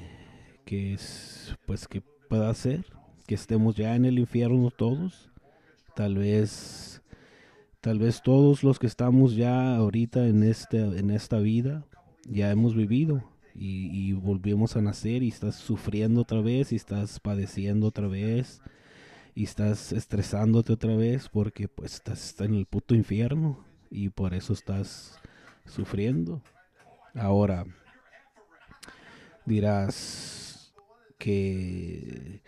[0.64, 2.86] que es pues que pueda ser
[3.26, 5.30] que estemos ya en el infierno todos
[5.94, 7.02] tal vez
[7.86, 11.84] tal vez todos los que estamos ya ahorita en este en esta vida
[12.28, 13.22] ya hemos vivido
[13.54, 18.60] y, volvemos a nacer y estás sufriendo otra vez y estás padeciendo otra vez
[19.36, 24.52] y estás estresándote otra vez porque pues estás, en el puto infierno y por eso
[24.52, 25.20] estás
[25.64, 26.42] sufriendo.
[27.14, 27.66] Ahora
[29.44, 30.74] dirás
[31.18, 32.42] que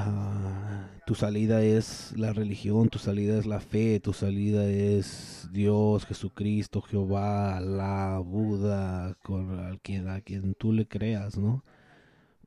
[0.00, 6.06] Ah, tu salida es la religión, tu salida es la fe, tu salida es Dios,
[6.06, 11.64] Jesucristo, Jehová, Alá, Buda, con a quien, a quien tú le creas, ¿no?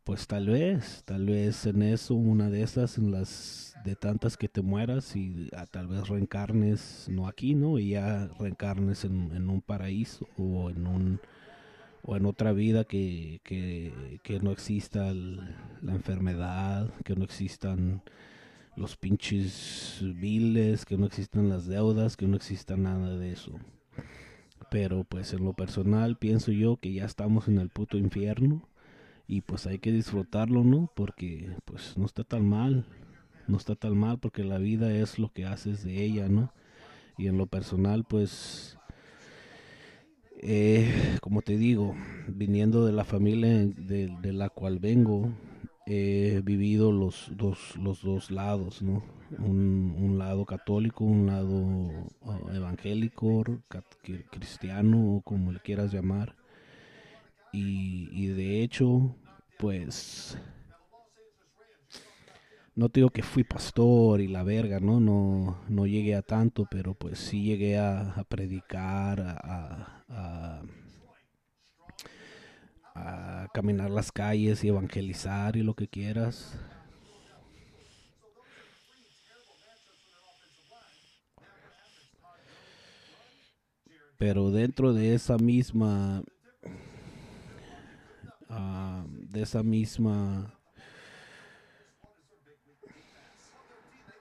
[0.05, 4.47] Pues tal vez, tal vez en eso, una de esas, en las de tantas que
[4.47, 7.79] te mueras y ah, tal vez reencarnes, no aquí, ¿no?
[7.79, 11.19] Y ya reencarnes en, en un paraíso o en un
[12.03, 18.01] o en otra vida que, que, no exista la enfermedad, que no existan
[18.75, 23.59] los pinches biles, que no existan las deudas, que no exista nada de eso.
[24.69, 28.67] Pero pues en lo personal pienso yo que ya estamos en el puto infierno
[29.27, 30.91] y pues hay que disfrutarlo, ¿no?
[30.95, 32.85] Porque pues no está tan mal,
[33.47, 36.53] no está tan mal porque la vida es lo que haces de ella, ¿no?
[37.17, 38.77] Y en lo personal pues
[40.41, 41.95] eh, como te digo,
[42.27, 45.31] viniendo de la familia de, la cual vengo,
[45.85, 49.03] he vivido los dos, los dos lados, ¿no?
[49.37, 53.43] Un, un lado católico, un lado uh, evangélico,
[54.31, 56.35] cristiano, como le quieras llamar.
[57.53, 59.15] Y, y de hecho,
[59.57, 60.37] pues
[62.75, 64.99] no digo que fui pastor y la verga, ¿no?
[64.99, 70.67] No, no llegué a tanto, pero pues sí llegué a, predicar, a,
[73.53, 76.57] caminar las calles y evangelizar y lo que quieras.
[84.17, 86.23] Pero dentro de esa misma,
[88.49, 90.60] ah, de esa misma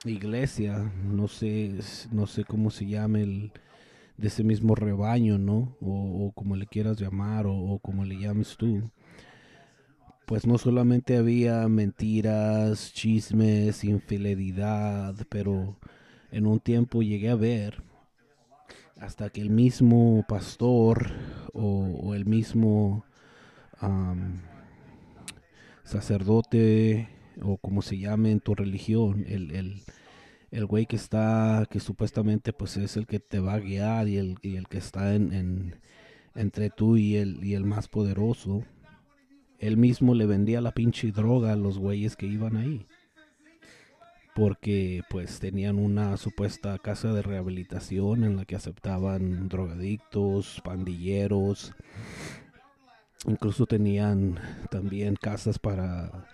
[0.05, 1.75] iglesia, no sé,
[2.11, 3.51] no sé cómo se llame el
[4.17, 5.75] de ese mismo rebaño, ¿no?
[5.81, 8.91] O, como le quieras llamar, o, como le llames tú.
[10.25, 15.77] Pues no solamente había mentiras, chismes, infidelidad, pero
[16.31, 17.83] en un tiempo llegué a ver
[18.99, 21.11] hasta que el mismo pastor
[21.53, 23.03] o, el mismo
[25.83, 27.09] sacerdote
[27.43, 29.81] o como se llame en tu religión, el, el,
[30.51, 34.17] el güey que está, que supuestamente pues es el que te va a guiar y
[34.17, 35.75] el, y el que está en, en,
[36.35, 38.63] entre tú y el, y el más poderoso,
[39.59, 42.85] él mismo le vendía la pinche droga a los güeyes que iban ahí.
[44.33, 51.73] Porque pues tenían una supuesta casa de rehabilitación en la que aceptaban drogadictos, pandilleros,
[53.27, 56.27] incluso tenían también casas para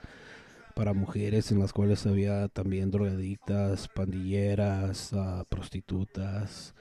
[0.78, 6.76] para mujeres en las cuales había también drogadictas, pandilleras, ah, prostitutas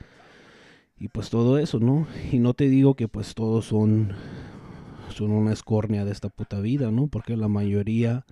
[1.01, 2.07] y pues todo eso, ¿no?
[2.31, 4.13] Y no te digo que pues todos son
[5.09, 7.07] son una escornia de esta puta vida, ¿no?
[7.07, 8.27] Porque la mayoría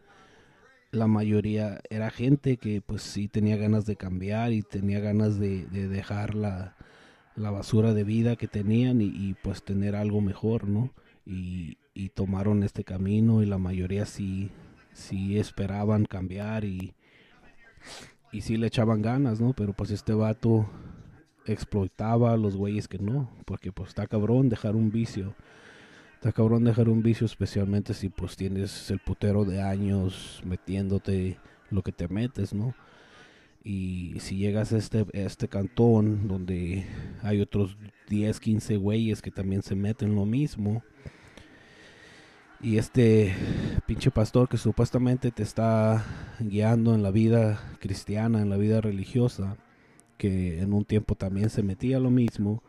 [0.91, 5.65] la mayoría era gente que pues sí tenía ganas de cambiar y tenía ganas de,
[5.67, 6.77] dejar la,
[7.37, 10.91] basura de vida que tenían y, pues tener algo mejor, ¿no?
[11.25, 14.51] Y, y tomaron este camino y la mayoría sí
[14.95, 16.95] si esperaban cambiar y,
[18.33, 19.53] y sí le echaban ganas, ¿no?
[19.53, 20.67] Pero pues este vato
[21.45, 25.35] explotaba a los güeyes que no, porque pues está cabrón dejar un vicio.
[26.15, 31.39] Está cabrón dejar un vicio, especialmente si pues tienes el putero de años metiéndote
[31.71, 32.75] lo que te metes, ¿no?
[33.63, 36.87] Y si llegas a este, a este cantón donde
[37.23, 37.77] hay otros
[38.09, 40.83] 10, 15 güeyes que también se meten lo mismo,
[42.65, 43.35] y este
[43.85, 46.03] pinche pastor que supuestamente te está
[46.41, 49.59] guiando en la vida cristiana, en la vida religiosa,
[50.17, 52.63] que en un tiempo también se metía lo mismo,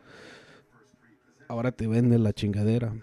[1.47, 2.93] ahora te vende la chingadera.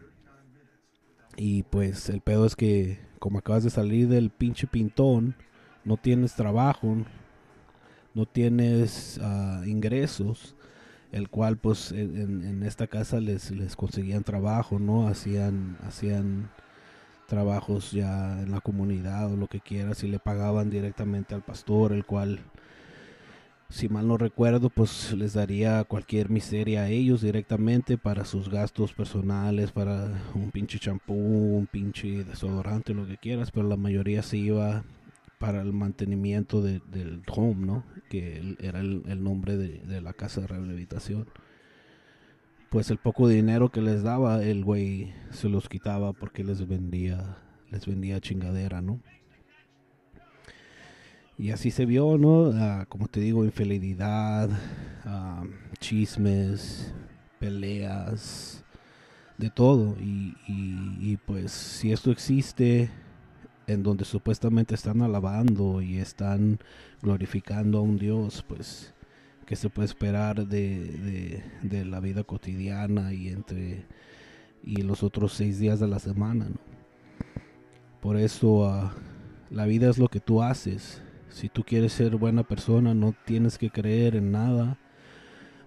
[1.39, 5.35] Y pues el pedo es que como acabas de salir del pinche pintón,
[5.85, 6.95] no tienes trabajo,
[8.13, 10.57] no tienes ah, ingresos,
[11.11, 15.09] el cual pues en, en, esta casa les, les conseguían trabajo, ¿no?
[15.09, 16.51] Hacían, hacían
[17.33, 21.95] trabajos ya en la comunidad o lo que quieras y le pagaban directamente al pastor,
[21.95, 22.41] el cual,
[23.71, 28.93] si mal no recuerdo, pues les daría cualquier miseria a ellos directamente para sus gastos
[28.93, 34.37] personales, para un pinche champú, un pinche desodorante, lo que quieras, pero la mayoría se
[34.37, 34.85] iba
[35.39, 37.85] para el mantenimiento del home, ¿no?
[38.11, 41.27] Que era el, nombre de, de la casa de rehabilitación
[42.73, 47.37] pues el poco dinero que les daba, el güey se los quitaba porque les vendía,
[47.71, 48.99] les vendía chingadera, ¿no?
[51.37, 52.51] Y así se vio, ¿no?
[52.55, 54.49] Ah, como te digo, infidelidad,
[55.05, 55.45] ah,
[55.81, 56.95] chismes,
[57.39, 58.65] peleas,
[59.37, 59.95] de todo.
[60.01, 62.91] Y, y, pues si esto existe
[63.67, 66.59] en donde supuestamente están alabando y están
[67.03, 68.95] glorificando a un Dios, pues
[69.47, 73.85] que se puede esperar de, de, la vida cotidiana y entre
[74.65, 76.49] y los otros seis días de la semana
[78.03, 78.93] por eso ah,
[79.49, 81.01] la vida es lo que tú haces.
[81.29, 84.77] Si tú quieres ser buena persona no tienes que creer en nada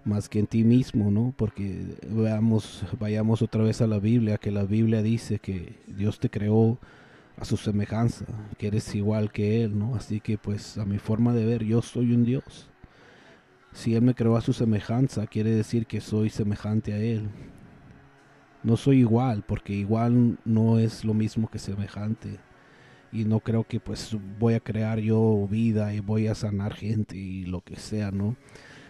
[0.04, 4.52] más que en ti mismo no porque veamos vayamos otra vez a la Biblia que
[4.52, 6.78] la Biblia dice que Dios te creó
[7.38, 8.24] a su semejanza
[8.56, 11.82] que eres igual que él no así que pues a mi forma de ver yo
[11.82, 12.68] soy un Dios
[13.76, 17.28] si Él me creó a su semejanza, quiere decir que soy semejante a Él.
[18.62, 22.38] No soy igual, porque igual no es lo mismo que semejante.
[23.12, 27.18] Y no creo que pues voy a crear yo vida y voy a sanar gente
[27.18, 28.36] y lo que sea, ¿no?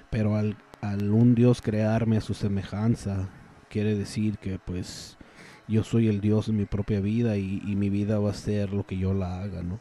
[0.08, 3.28] Pero al, al un Dios crearme a su semejanza,
[3.68, 5.18] quiere decir que pues
[5.66, 8.72] yo soy el Dios de mi propia vida y, y mi vida va a ser
[8.72, 9.80] lo que yo la haga, ¿no?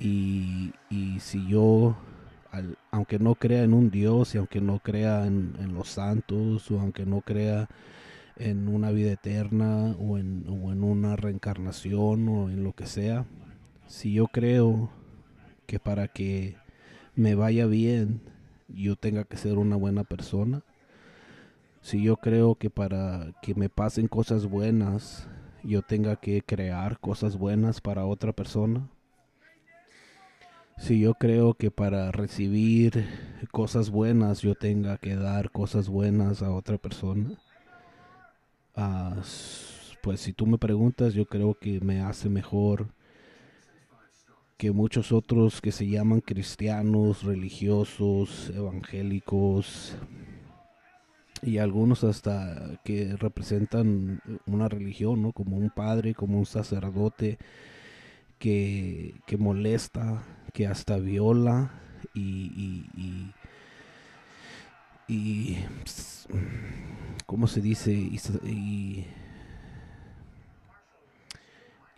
[0.00, 1.94] Y, y si yo,
[2.90, 6.80] aunque no crea en un Dios y aunque no crea en, en los santos o
[6.80, 7.68] aunque no crea
[8.36, 13.24] en una vida eterna o en, o en una reencarnación o en lo que sea,
[13.86, 14.90] si yo creo
[15.66, 16.56] que para que
[17.14, 18.20] me vaya bien
[18.68, 20.62] yo tenga que ser una buena persona,
[21.80, 25.28] si yo creo que para que me pasen cosas buenas
[25.62, 28.88] yo tenga que crear cosas buenas para otra persona,
[30.78, 33.06] si yo creo que para recibir
[33.50, 37.30] cosas buenas yo tenga que dar cosas buenas a otra persona,
[38.74, 39.16] ah,
[40.02, 42.88] pues si tú me preguntas, yo creo que me hace mejor
[44.56, 49.96] que muchos otros que se llaman cristianos, religiosos, evangélicos
[51.42, 55.32] y algunos hasta que representan una religión, ¿no?
[55.32, 57.38] Como un padre, como un sacerdote
[58.38, 60.22] que, que molesta,
[60.56, 61.70] que hasta viola
[62.14, 62.86] y,
[65.06, 65.58] y,
[67.26, 67.92] ¿cómo se dice?
[67.92, 69.04] Y,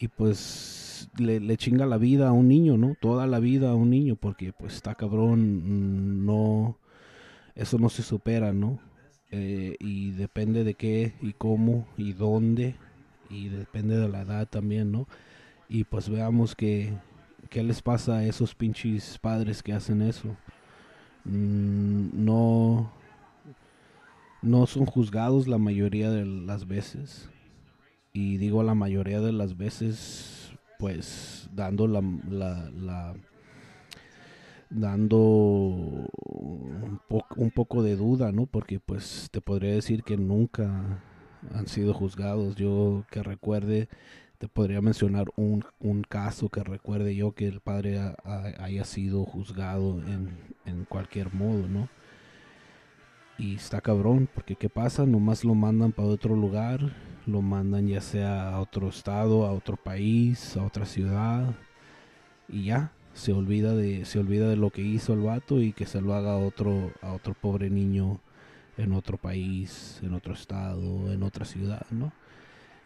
[0.01, 2.97] y, pues le, le chinga la vida a un niño, ¿no?
[3.01, 6.79] Toda la vida a un niño, porque pues está cabrón, no,
[7.55, 8.81] eso no se supera, ¿no?
[9.31, 12.75] Eh, y depende de qué y cómo y dónde
[13.31, 15.07] y depende de la edad también, ¿no?
[15.69, 16.93] Y pues veamos que,
[17.51, 20.37] qué les pasa a esos pinches padres que hacen eso.
[21.25, 22.93] Mm, no,
[24.43, 27.29] no son juzgados la mayoría de las veces.
[28.13, 33.17] Y digo la mayoría de las veces, pues dando la, la, la-
[34.71, 37.01] dando un,
[37.37, 38.47] un poco de duda, ¿no?
[38.47, 41.01] Porque pues te podría decir que nunca
[41.55, 42.57] han sido juzgados.
[42.57, 43.89] Yo que recuerde,
[44.39, 48.85] te podría mencionar un, un caso que recuerde yo que el padre ha- ha- haya
[48.85, 50.31] sido juzgado en,
[50.67, 51.89] en cualquier modo, ¿no?
[53.39, 55.07] Y está cabrón, porque ¿qué pasa?
[55.07, 56.81] Nomás lo mandan para otro lugar,
[57.27, 61.55] lo mandan ya sea a otro estado, a otro país, a otra ciudad,
[62.49, 65.87] y ya, se olvida de, se olvida de lo que hizo el vato y que
[65.87, 68.21] se lo haga a otro, a otro pobre niño
[68.79, 72.13] en otro país, en otro estado, en otra ciudad, ¿no?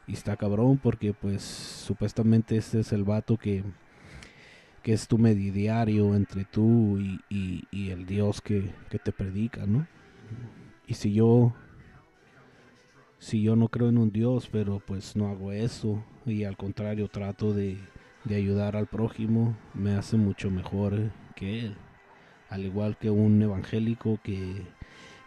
[0.06, 3.64] Y está cabrón porque pues supuestamente este es el vato que,
[4.82, 9.66] que es tu mediario entre tú y, y- y el Dios que, que te predica,
[9.66, 9.86] ¿no?
[10.86, 11.54] Y si yo,
[13.18, 17.08] si yo no creo en un Dios, pero pues no hago eso y al contrario
[17.08, 17.78] trato de,
[18.24, 21.76] de ayudar al prójimo, me hace mucho mejor que él.
[22.50, 24.62] Al igual que un evangélico que,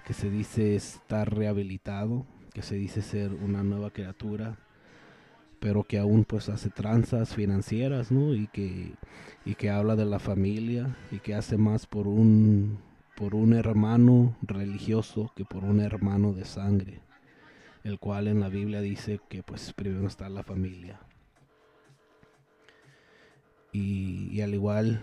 [0.05, 4.57] que se dice estar rehabilitado, que se dice ser una nueva criatura,
[5.59, 8.33] pero que aún pues hace tranzas financieras, ¿no?
[8.33, 8.93] Y que,
[9.45, 12.79] y que habla de la familia y que hace más por un,
[13.15, 16.99] por un hermano religioso que por un hermano de sangre,
[17.83, 20.99] el cual en la Biblia dice que pues primero está la familia.
[23.71, 25.01] Y, y al igual,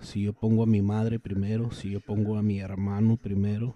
[0.00, 3.74] si yo pongo a mi madre primero, si yo pongo a mi hermano primero,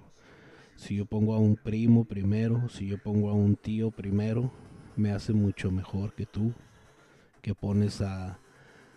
[0.76, 4.52] si yo pongo a un primo primero, si yo pongo a un tío primero,
[4.96, 6.52] me hace mucho mejor que tú,
[7.42, 8.38] que pones a,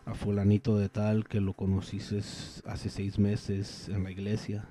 [0.06, 2.20] a fulanito de tal que lo conociste
[2.66, 4.66] hace seis meses en la iglesia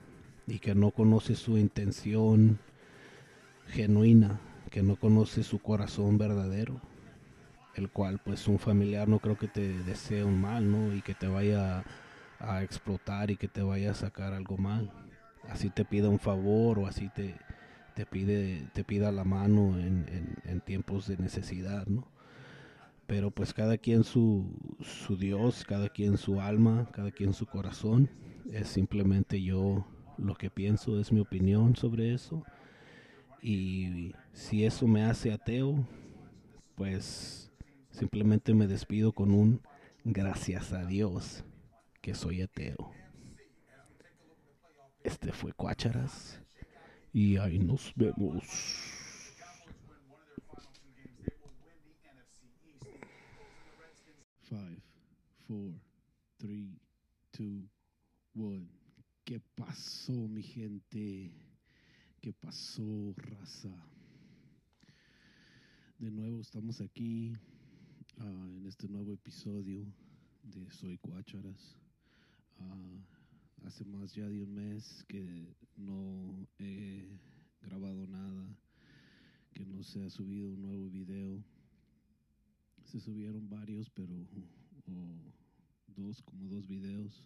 [0.46, 2.58] y que no conoces su intención
[3.68, 6.80] genuina, que no conoces su corazón verdadero,
[7.74, 10.94] el cual pues un familiar no creo que te desee un mal, ¿no?
[10.94, 11.84] Y que te vaya
[12.40, 14.90] a explotar y que te vaya a sacar algo mal.
[15.48, 17.34] Así te pida un favor o así te,
[17.98, 22.06] te pide te pida la mano en, tiempos de necesidad, ¿no?
[23.08, 28.08] Pero pues cada quien su, su Dios, cada quien su alma, cada quien su corazón.
[28.52, 29.84] Es simplemente yo
[30.16, 32.44] lo que pienso, es mi opinión sobre eso.
[33.42, 35.84] Y si eso me hace ateo,
[36.76, 37.50] pues
[37.90, 39.60] simplemente me despido con un
[40.04, 41.42] gracias a Dios
[42.00, 42.92] que soy ateo.
[45.02, 46.40] Este fue Cuácharas
[47.18, 48.44] y ahí nos vemos.
[54.42, 54.80] Five,
[55.48, 55.74] four,
[56.36, 56.78] three,
[57.32, 57.68] two,
[58.36, 58.68] one.
[59.24, 61.32] ¿Qué pasó, mi gente?
[62.20, 63.74] ¿Qué pasó, raza?
[65.98, 67.32] De nuevo estamos aquí
[68.18, 69.92] ah, en este nuevo episodio
[70.44, 71.76] de Soy Cuácharas.
[72.60, 73.17] Ah,
[73.64, 77.06] hace más ya de un mes que no he
[77.60, 78.56] grabado nada,
[79.52, 81.44] que no se ha subido un nuevo video.
[82.84, 84.14] Se subieron varios, pero
[84.86, 85.28] o
[85.94, 87.24] dos, como dos videos.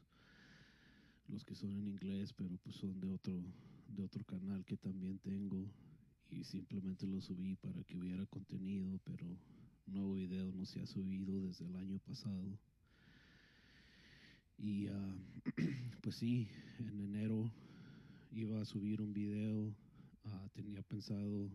[1.29, 3.43] Los que son en inglés, pero pues son de otro,
[3.89, 5.71] de otro canal que también tengo.
[6.29, 9.39] Y simplemente los subí para que hubiera contenido, pero
[9.87, 12.59] nuevo video no se ha subido desde el año pasado.
[14.63, 15.15] Y ah,
[16.03, 16.47] pues sí,
[16.79, 17.51] en enero
[18.31, 19.75] iba a subir un video.
[20.25, 21.51] ah, tenía pensado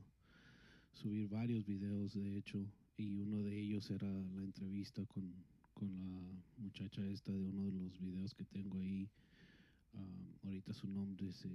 [0.91, 2.59] subir varios videos, de hecho,
[2.97, 5.31] y uno de ellos era la entrevista con,
[5.73, 6.21] con la
[6.57, 9.09] muchacha esta de uno de los videos que tengo ahí.
[9.93, 11.49] Ah, ahorita su nombre se,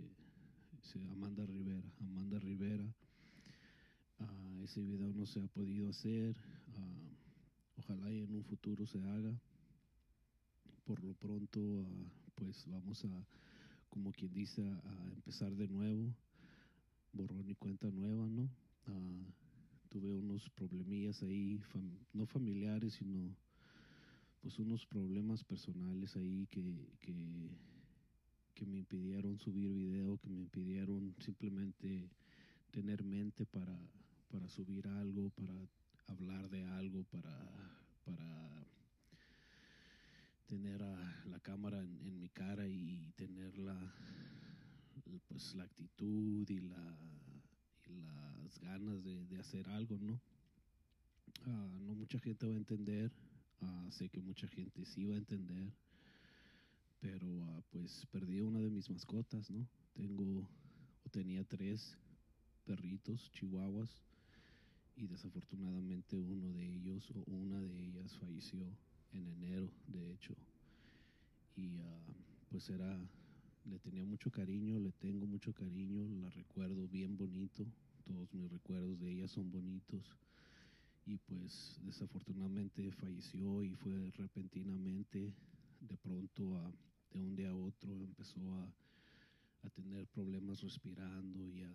[0.80, 1.92] se Amanda Rivera.
[2.00, 2.94] Amanda Rivera.
[4.20, 6.34] Ah, ese video no se ha podido hacer.
[6.78, 7.10] ah,
[7.76, 9.38] ojalá y en un futuro se haga.
[10.92, 13.26] Por lo pronto, ah, pues vamos a,
[13.88, 16.14] como quien dice, a, empezar de nuevo.
[17.14, 18.50] Borrón y cuenta nueva, ¿no?
[18.88, 19.24] Ah,
[19.88, 21.58] tuve unos problemillas ahí,
[22.12, 23.34] no familiares, sino
[24.42, 27.48] pues unos problemas personales ahí que, que,
[28.52, 32.10] que me impidieron subir video, que me impidieron simplemente
[32.70, 33.78] tener mente para,
[34.28, 35.54] para subir algo, para
[36.08, 37.48] hablar de algo, para,
[38.04, 38.52] para
[40.52, 43.74] tener a la cámara en, mi cara y tener la,
[45.26, 46.98] pues, la actitud y, la,
[47.86, 50.20] y las ganas de, de hacer algo, ¿no?
[51.46, 53.10] Ah, no mucha gente va a entender,
[53.62, 55.72] ah, sé que mucha gente sí va a entender,
[57.00, 59.66] pero ah, pues perdí una de mis mascotas, ¿no?
[59.94, 60.46] Tengo,
[61.02, 61.96] o tenía tres
[62.66, 64.04] perritos, chihuahuas,
[64.96, 68.66] y desafortunadamente uno de ellos o una de ellas falleció
[69.12, 70.34] en enero, de hecho.
[71.56, 72.00] Y ah,
[72.50, 72.98] pues era,
[73.64, 77.66] le tenía mucho cariño, le tengo mucho cariño, la recuerdo bien bonito,
[78.04, 80.16] todos mis recuerdos de ella son bonitos.
[81.04, 85.34] Y pues desafortunadamente falleció y fue repentinamente,
[85.80, 86.72] de pronto, a-
[87.12, 88.72] de un día a otro empezó a,
[89.64, 91.68] a tener problemas respirando y a-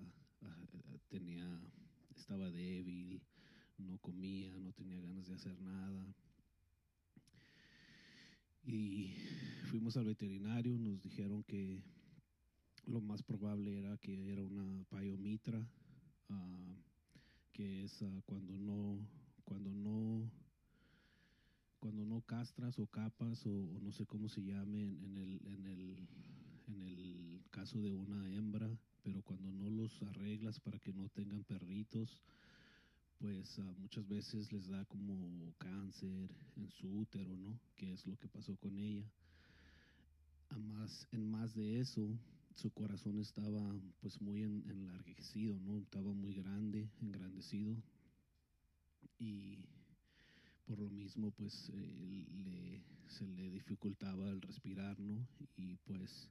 [0.47, 0.67] a-
[1.09, 1.45] tenía,
[2.15, 3.21] estaba débil,
[3.77, 6.05] no comía, no tenía ganas de hacer nada.
[8.67, 9.13] Y
[9.71, 11.81] fuimos al veterinario, nos dijeron que
[12.85, 15.65] lo más probable era que era una payomitra,
[16.27, 16.75] ah,
[17.53, 18.99] que es ah, cuando no,
[19.45, 20.29] cuando no,
[21.79, 25.41] cuando no castras o capas o, o no sé cómo se llame en, en el,
[25.45, 26.07] en, el,
[26.67, 28.69] en el caso de una hembra,
[29.01, 32.19] pero cuando no los arreglas para que no tengan perritos,
[33.19, 37.59] pues ah, muchas veces les da como cáncer en su útero, ¿no?
[37.75, 39.05] Que es lo que pasó con ella.
[40.49, 42.17] A en más de eso,
[42.55, 45.77] su corazón estaba pues muy en- enlarguecido, ¿no?
[45.79, 47.75] Estaba muy grande, engrandecido.
[49.19, 49.57] Y
[50.65, 55.27] por lo mismo pues eh, le, se le dificultaba el respirar, ¿no?
[55.55, 56.29] Y pues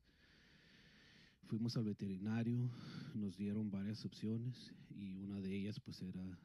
[1.46, 2.70] fuimos al veterinario,
[3.14, 6.38] nos dieron varias opciones y una de ellas pues era,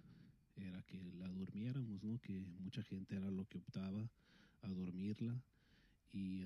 [0.56, 2.20] era que la durmiéramos, ¿no?
[2.22, 4.10] Que mucha gente era lo que optaba
[4.62, 5.42] a dormirla
[6.14, 6.44] y...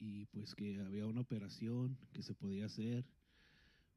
[0.00, 3.04] y pues que había una operación que se podía hacer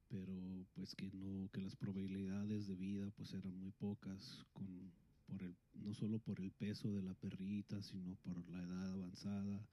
[0.08, 0.32] pero
[0.74, 4.92] pues que no que las probabilidades de vida pues eran muy pocas con
[5.26, 9.66] por el no solo por el peso de la perrita sino por la edad avanzada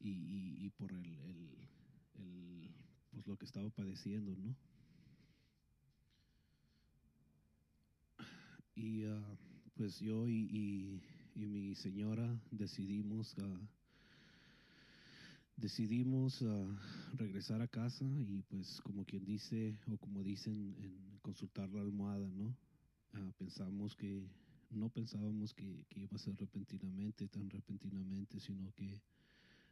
[0.00, 1.58] y, y- y por el, el-
[2.20, 2.70] el,
[3.12, 4.54] pues lo que estaba padeciendo no
[8.76, 9.38] y ah,
[9.74, 11.02] pues yo y, y-
[11.34, 13.60] mi señora decidimos ah,
[15.56, 16.66] decidimos ah,
[17.14, 22.30] regresar a casa y pues como quien dice o como dicen en consultar la almohada,
[22.32, 22.54] ¿no?
[23.38, 24.28] Pensamos que,
[24.70, 29.00] no pensábamos que, iba a ser repentinamente, tan repentinamente, sino que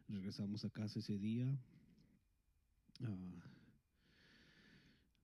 [0.07, 1.45] regresamos a casa ese día.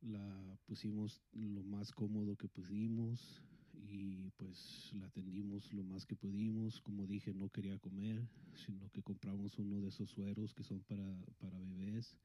[0.02, 3.42] La pusimos lo más cómodo que pudimos
[3.74, 6.82] y pues la atendimos lo más que pudimos.
[6.82, 8.22] Como dije, no quería comer,
[8.66, 12.16] sino que compramos uno de esos sueros que son para, para bebés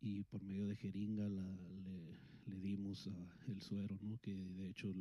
[0.00, 1.42] y por medio de jeringa le,
[2.46, 4.18] le dimos ah, el suero, ¿no?
[4.18, 4.92] que de hecho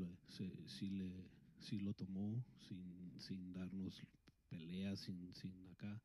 [0.66, 1.12] sí, le,
[1.60, 4.02] sí lo tomó sin, sin darnos
[4.50, 6.02] peleas, sin, sin acá.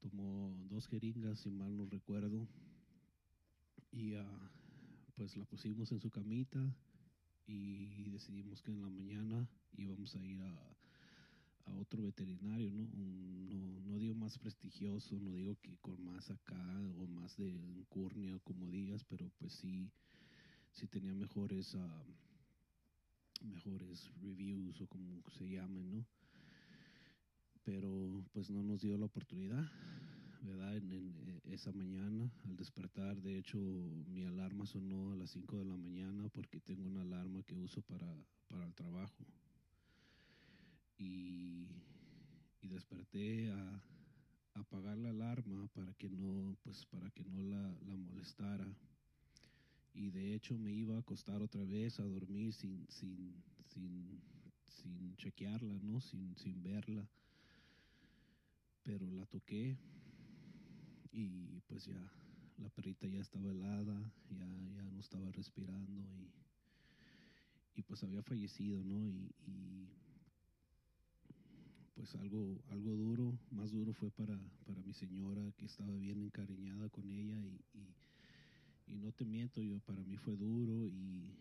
[0.00, 2.46] Tomó dos jeringas, si mal no recuerdo,
[3.90, 4.50] y ah,
[5.16, 6.72] pues la pusimos en su camita
[7.48, 10.76] y decidimos que en la mañana íbamos a ir a,
[11.80, 12.82] otro veterinario, ¿no?
[12.82, 17.48] Un- no, no digo más prestigioso, no digo que con más acá o más de
[17.48, 19.90] encurnia, como digas, pero pues sí,
[20.72, 22.04] si tenía mejores, ah,
[23.42, 26.06] mejores reviews o como se llamen, ¿no?
[27.64, 29.64] Pero pues no nos dio la oportunidad,
[30.42, 30.76] ¿verdad?
[30.76, 35.58] En, en, eh, esa mañana, al despertar, de hecho, mi alarma sonó a las 5
[35.58, 38.06] de la mañana porque tengo una alarma que uso para,
[38.48, 39.24] para el trabajo.
[40.98, 41.66] Y,
[42.60, 43.82] y desperté a,
[44.54, 48.66] apagar la alarma para que no, pues para que no la, la molestara
[49.98, 53.34] y de hecho me iba a acostar otra vez a dormir sin, sin,
[53.66, 54.20] sin,
[54.68, 56.00] sin chequearla, ¿no?
[56.00, 57.04] Sin, sin verla.
[58.84, 59.76] Pero la toqué
[61.12, 62.12] y pues ya
[62.58, 68.82] la perrita ya estaba helada, ya, ya no estaba respirando y, y pues había fallecido,
[68.82, 69.06] ¿no?
[69.08, 69.88] Y, y,
[71.94, 76.88] pues algo, algo duro, más duro fue para, para mi señora que estaba bien encariñada
[76.90, 77.60] con ella y,
[78.86, 81.34] y no te miento, yo para mí fue duro y,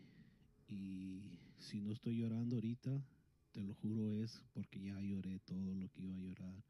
[0.67, 3.03] y si no estoy llorando ahorita,
[3.51, 6.63] te lo juro es porque ya lloré todo lo que iba a llorar.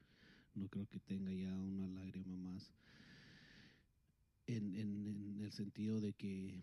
[0.57, 2.71] No creo que tenga ya una lágrima más.
[4.47, 6.61] En, en, el sentido de que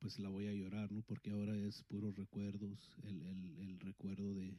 [0.00, 1.02] pues la voy a llorar, ¿no?
[1.02, 3.22] Porque ahora es puros recuerdos, el,
[3.58, 4.54] el, recuerdo de,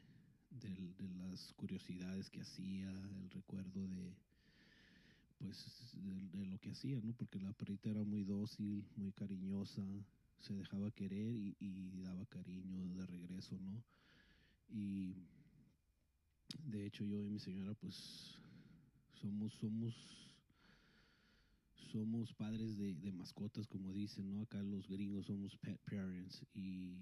[0.49, 2.89] de, las curiosidades que hacía,
[3.21, 4.13] el recuerdo de,
[5.37, 7.13] pues de, de, lo que hacía, ¿no?
[7.13, 9.83] Porque la perrita era muy dócil, muy cariñosa,
[10.39, 13.83] se dejaba querer y, y, daba cariño de regreso, ¿no?
[14.69, 15.15] Y
[16.65, 18.35] de hecho yo y mi señora pues
[19.21, 20.31] somos, somos,
[21.91, 24.41] somos padres de, de mascotas, como dicen, ¿no?
[24.41, 26.97] Acá los gringos somos pet parents y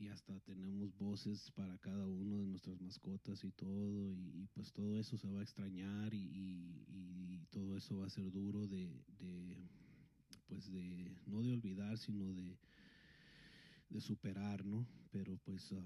[0.00, 4.98] y hasta tenemos voces para cada uno de nuestras mascotas y todo, y, pues todo
[4.98, 9.04] eso se va a extrañar y, y, y todo eso va a ser duro de,
[9.18, 9.68] de,
[10.48, 12.56] pues de, no de olvidar, sino de,
[13.90, 14.86] de superar, ¿no?
[15.10, 15.82] Pero pues uh,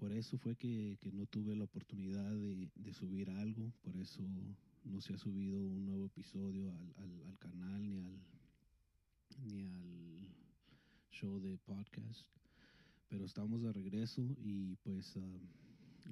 [0.00, 4.22] por eso fue que, que, no tuve la oportunidad de, de, subir algo, por eso
[4.84, 8.18] no se ha subido un nuevo episodio al, al, al canal ni al,
[9.44, 10.34] ni al
[11.10, 12.26] show de podcast
[13.10, 15.40] pero estamos de regreso y pues uh,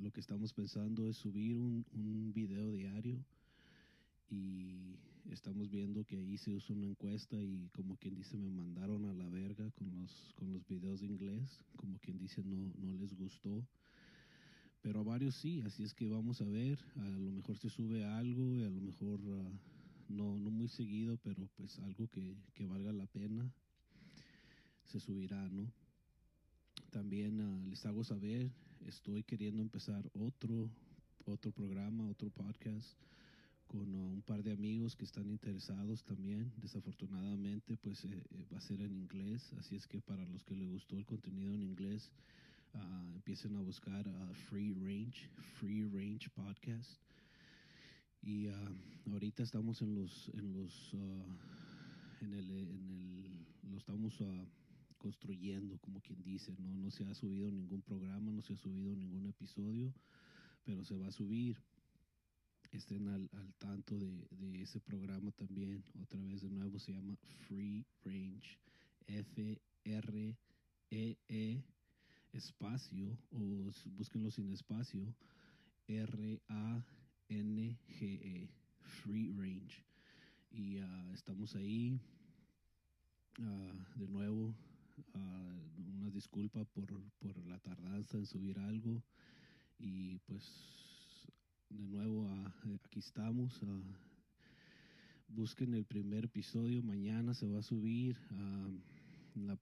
[0.02, 3.24] lo que estamos pensando es subir un, un, video diario
[4.28, 4.98] y
[5.32, 9.14] estamos viendo que ahí se usa una encuesta y como quien dice me mandaron a
[9.14, 13.14] la verga con los, con los videos de inglés, como quien dice no, no les
[13.14, 13.66] gustó.
[14.80, 18.04] Pero a varios sí, así es que vamos a ver, a lo mejor se sube
[18.04, 19.52] algo y a lo mejor uh,
[20.08, 23.52] no, no muy seguido, pero pues algo que, que valga la pena
[24.84, 25.70] se subirá, ¿no?
[26.90, 28.50] También uh, les hago saber,
[28.86, 30.70] estoy queriendo empezar otro,
[31.26, 32.96] otro programa, otro podcast
[33.68, 36.50] con uh, un par de amigos que están interesados también.
[36.56, 40.68] Desafortunadamente, pues eh, va a ser en inglés, así es que para los que les
[40.68, 42.10] gustó el contenido en inglés,
[42.74, 44.04] uh, empiecen a buscar
[44.48, 45.28] Free Range,
[45.60, 47.00] Free Range Podcast.
[48.20, 48.48] Y
[49.12, 50.92] ahorita estamos en los, en los,
[52.20, 54.20] en el, en el, lo estamos
[54.98, 56.74] construyendo, como quien dice, ¿no?
[56.74, 59.94] No se ha subido ningún programa, no se ha subido ningún episodio,
[60.64, 61.56] pero se va a subir.
[62.70, 65.82] Estén al, al tanto de, de, ese programa también.
[66.00, 67.16] Otra vez de nuevo se llama
[67.46, 68.58] Free Range.
[69.08, 70.36] F R
[70.90, 71.64] E E
[72.32, 75.14] espacio o búsquenlo sin espacio
[75.86, 76.84] R A
[77.28, 78.50] N G E
[78.80, 79.84] Free Range
[80.50, 82.00] y uh, estamos ahí
[83.38, 84.54] uh, de nuevo
[85.14, 86.86] uh, una disculpa por,
[87.18, 89.02] por, la tardanza en subir algo
[89.78, 90.87] y pues
[91.70, 93.60] de nuevo uh, aquí estamos.
[95.28, 98.16] Busquen el primer episodio, mañana se va a subir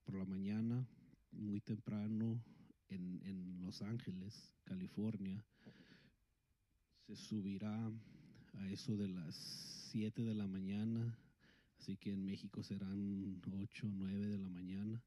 [0.05, 0.87] por la mañana,
[1.33, 2.41] muy temprano
[2.89, 5.45] en, en Los Ángeles, California.
[7.07, 7.91] Se subirá
[8.55, 9.35] a eso de las
[9.93, 11.19] 7 de la mañana,
[11.79, 15.03] así que en México serán 8 o 9 de la mañana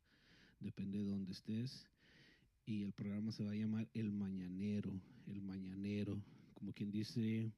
[0.60, 1.88] depende de dónde estés.
[2.66, 4.92] Y el programa se va a llamar El Mañanero,
[5.26, 6.22] El Mañanero.
[6.60, 7.54] Como quien dice,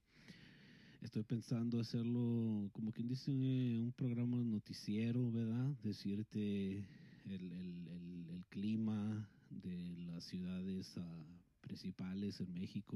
[1.01, 5.75] estoy pensando hacerlo, como quien dice, un programa noticiero, ¿verdad?
[5.81, 6.77] Decirte
[7.25, 11.01] el, el, el, clima de las ciudades uh,
[11.61, 12.95] principales en México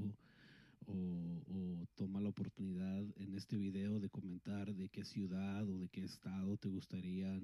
[0.86, 5.90] o, o, toma la oportunidad en este video de comentar de qué ciudad o de
[5.90, 7.42] qué estado te gustaría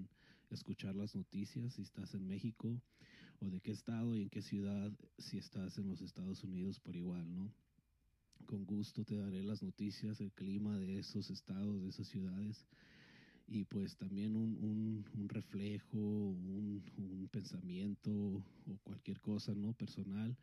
[0.51, 2.79] escuchar las noticias si estás en México
[3.39, 6.95] o de qué estado y en qué ciudad si estás en los Estados Unidos por
[6.95, 7.51] igual, ¿no?
[8.45, 12.65] Con gusto te daré las noticias, el clima de esos estados, de esas ciudades
[13.51, 19.73] y pues también un, un, reflejo, un, un, pensamiento o cualquier cosa, ¿no?
[19.73, 20.37] Personal.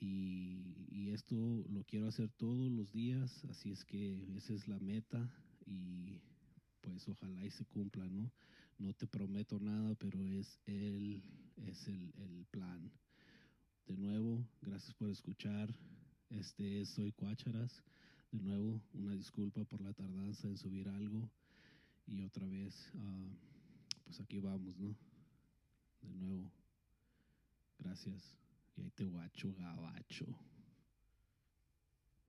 [0.00, 1.34] Y, y, esto
[1.68, 5.30] lo quiero hacer todos los días, así es que esa es la meta
[5.66, 6.18] y
[6.80, 8.32] pues ojalá y se cumpla, ¿no?
[8.78, 11.22] No te prometo nada, pero es el,
[11.56, 12.90] es el, el plan.
[13.86, 15.74] De nuevo, gracias por escuchar.
[16.30, 17.82] Este es Soy Cuácharas.
[18.30, 21.28] De nuevo, una disculpa por la tardanza en subir algo.
[22.06, 23.28] Y otra vez, uh,
[24.04, 24.94] pues aquí vamos, ¿no?
[26.02, 26.48] De nuevo,
[27.80, 28.36] gracias.
[28.76, 30.26] Y ahí te guacho, gabacho.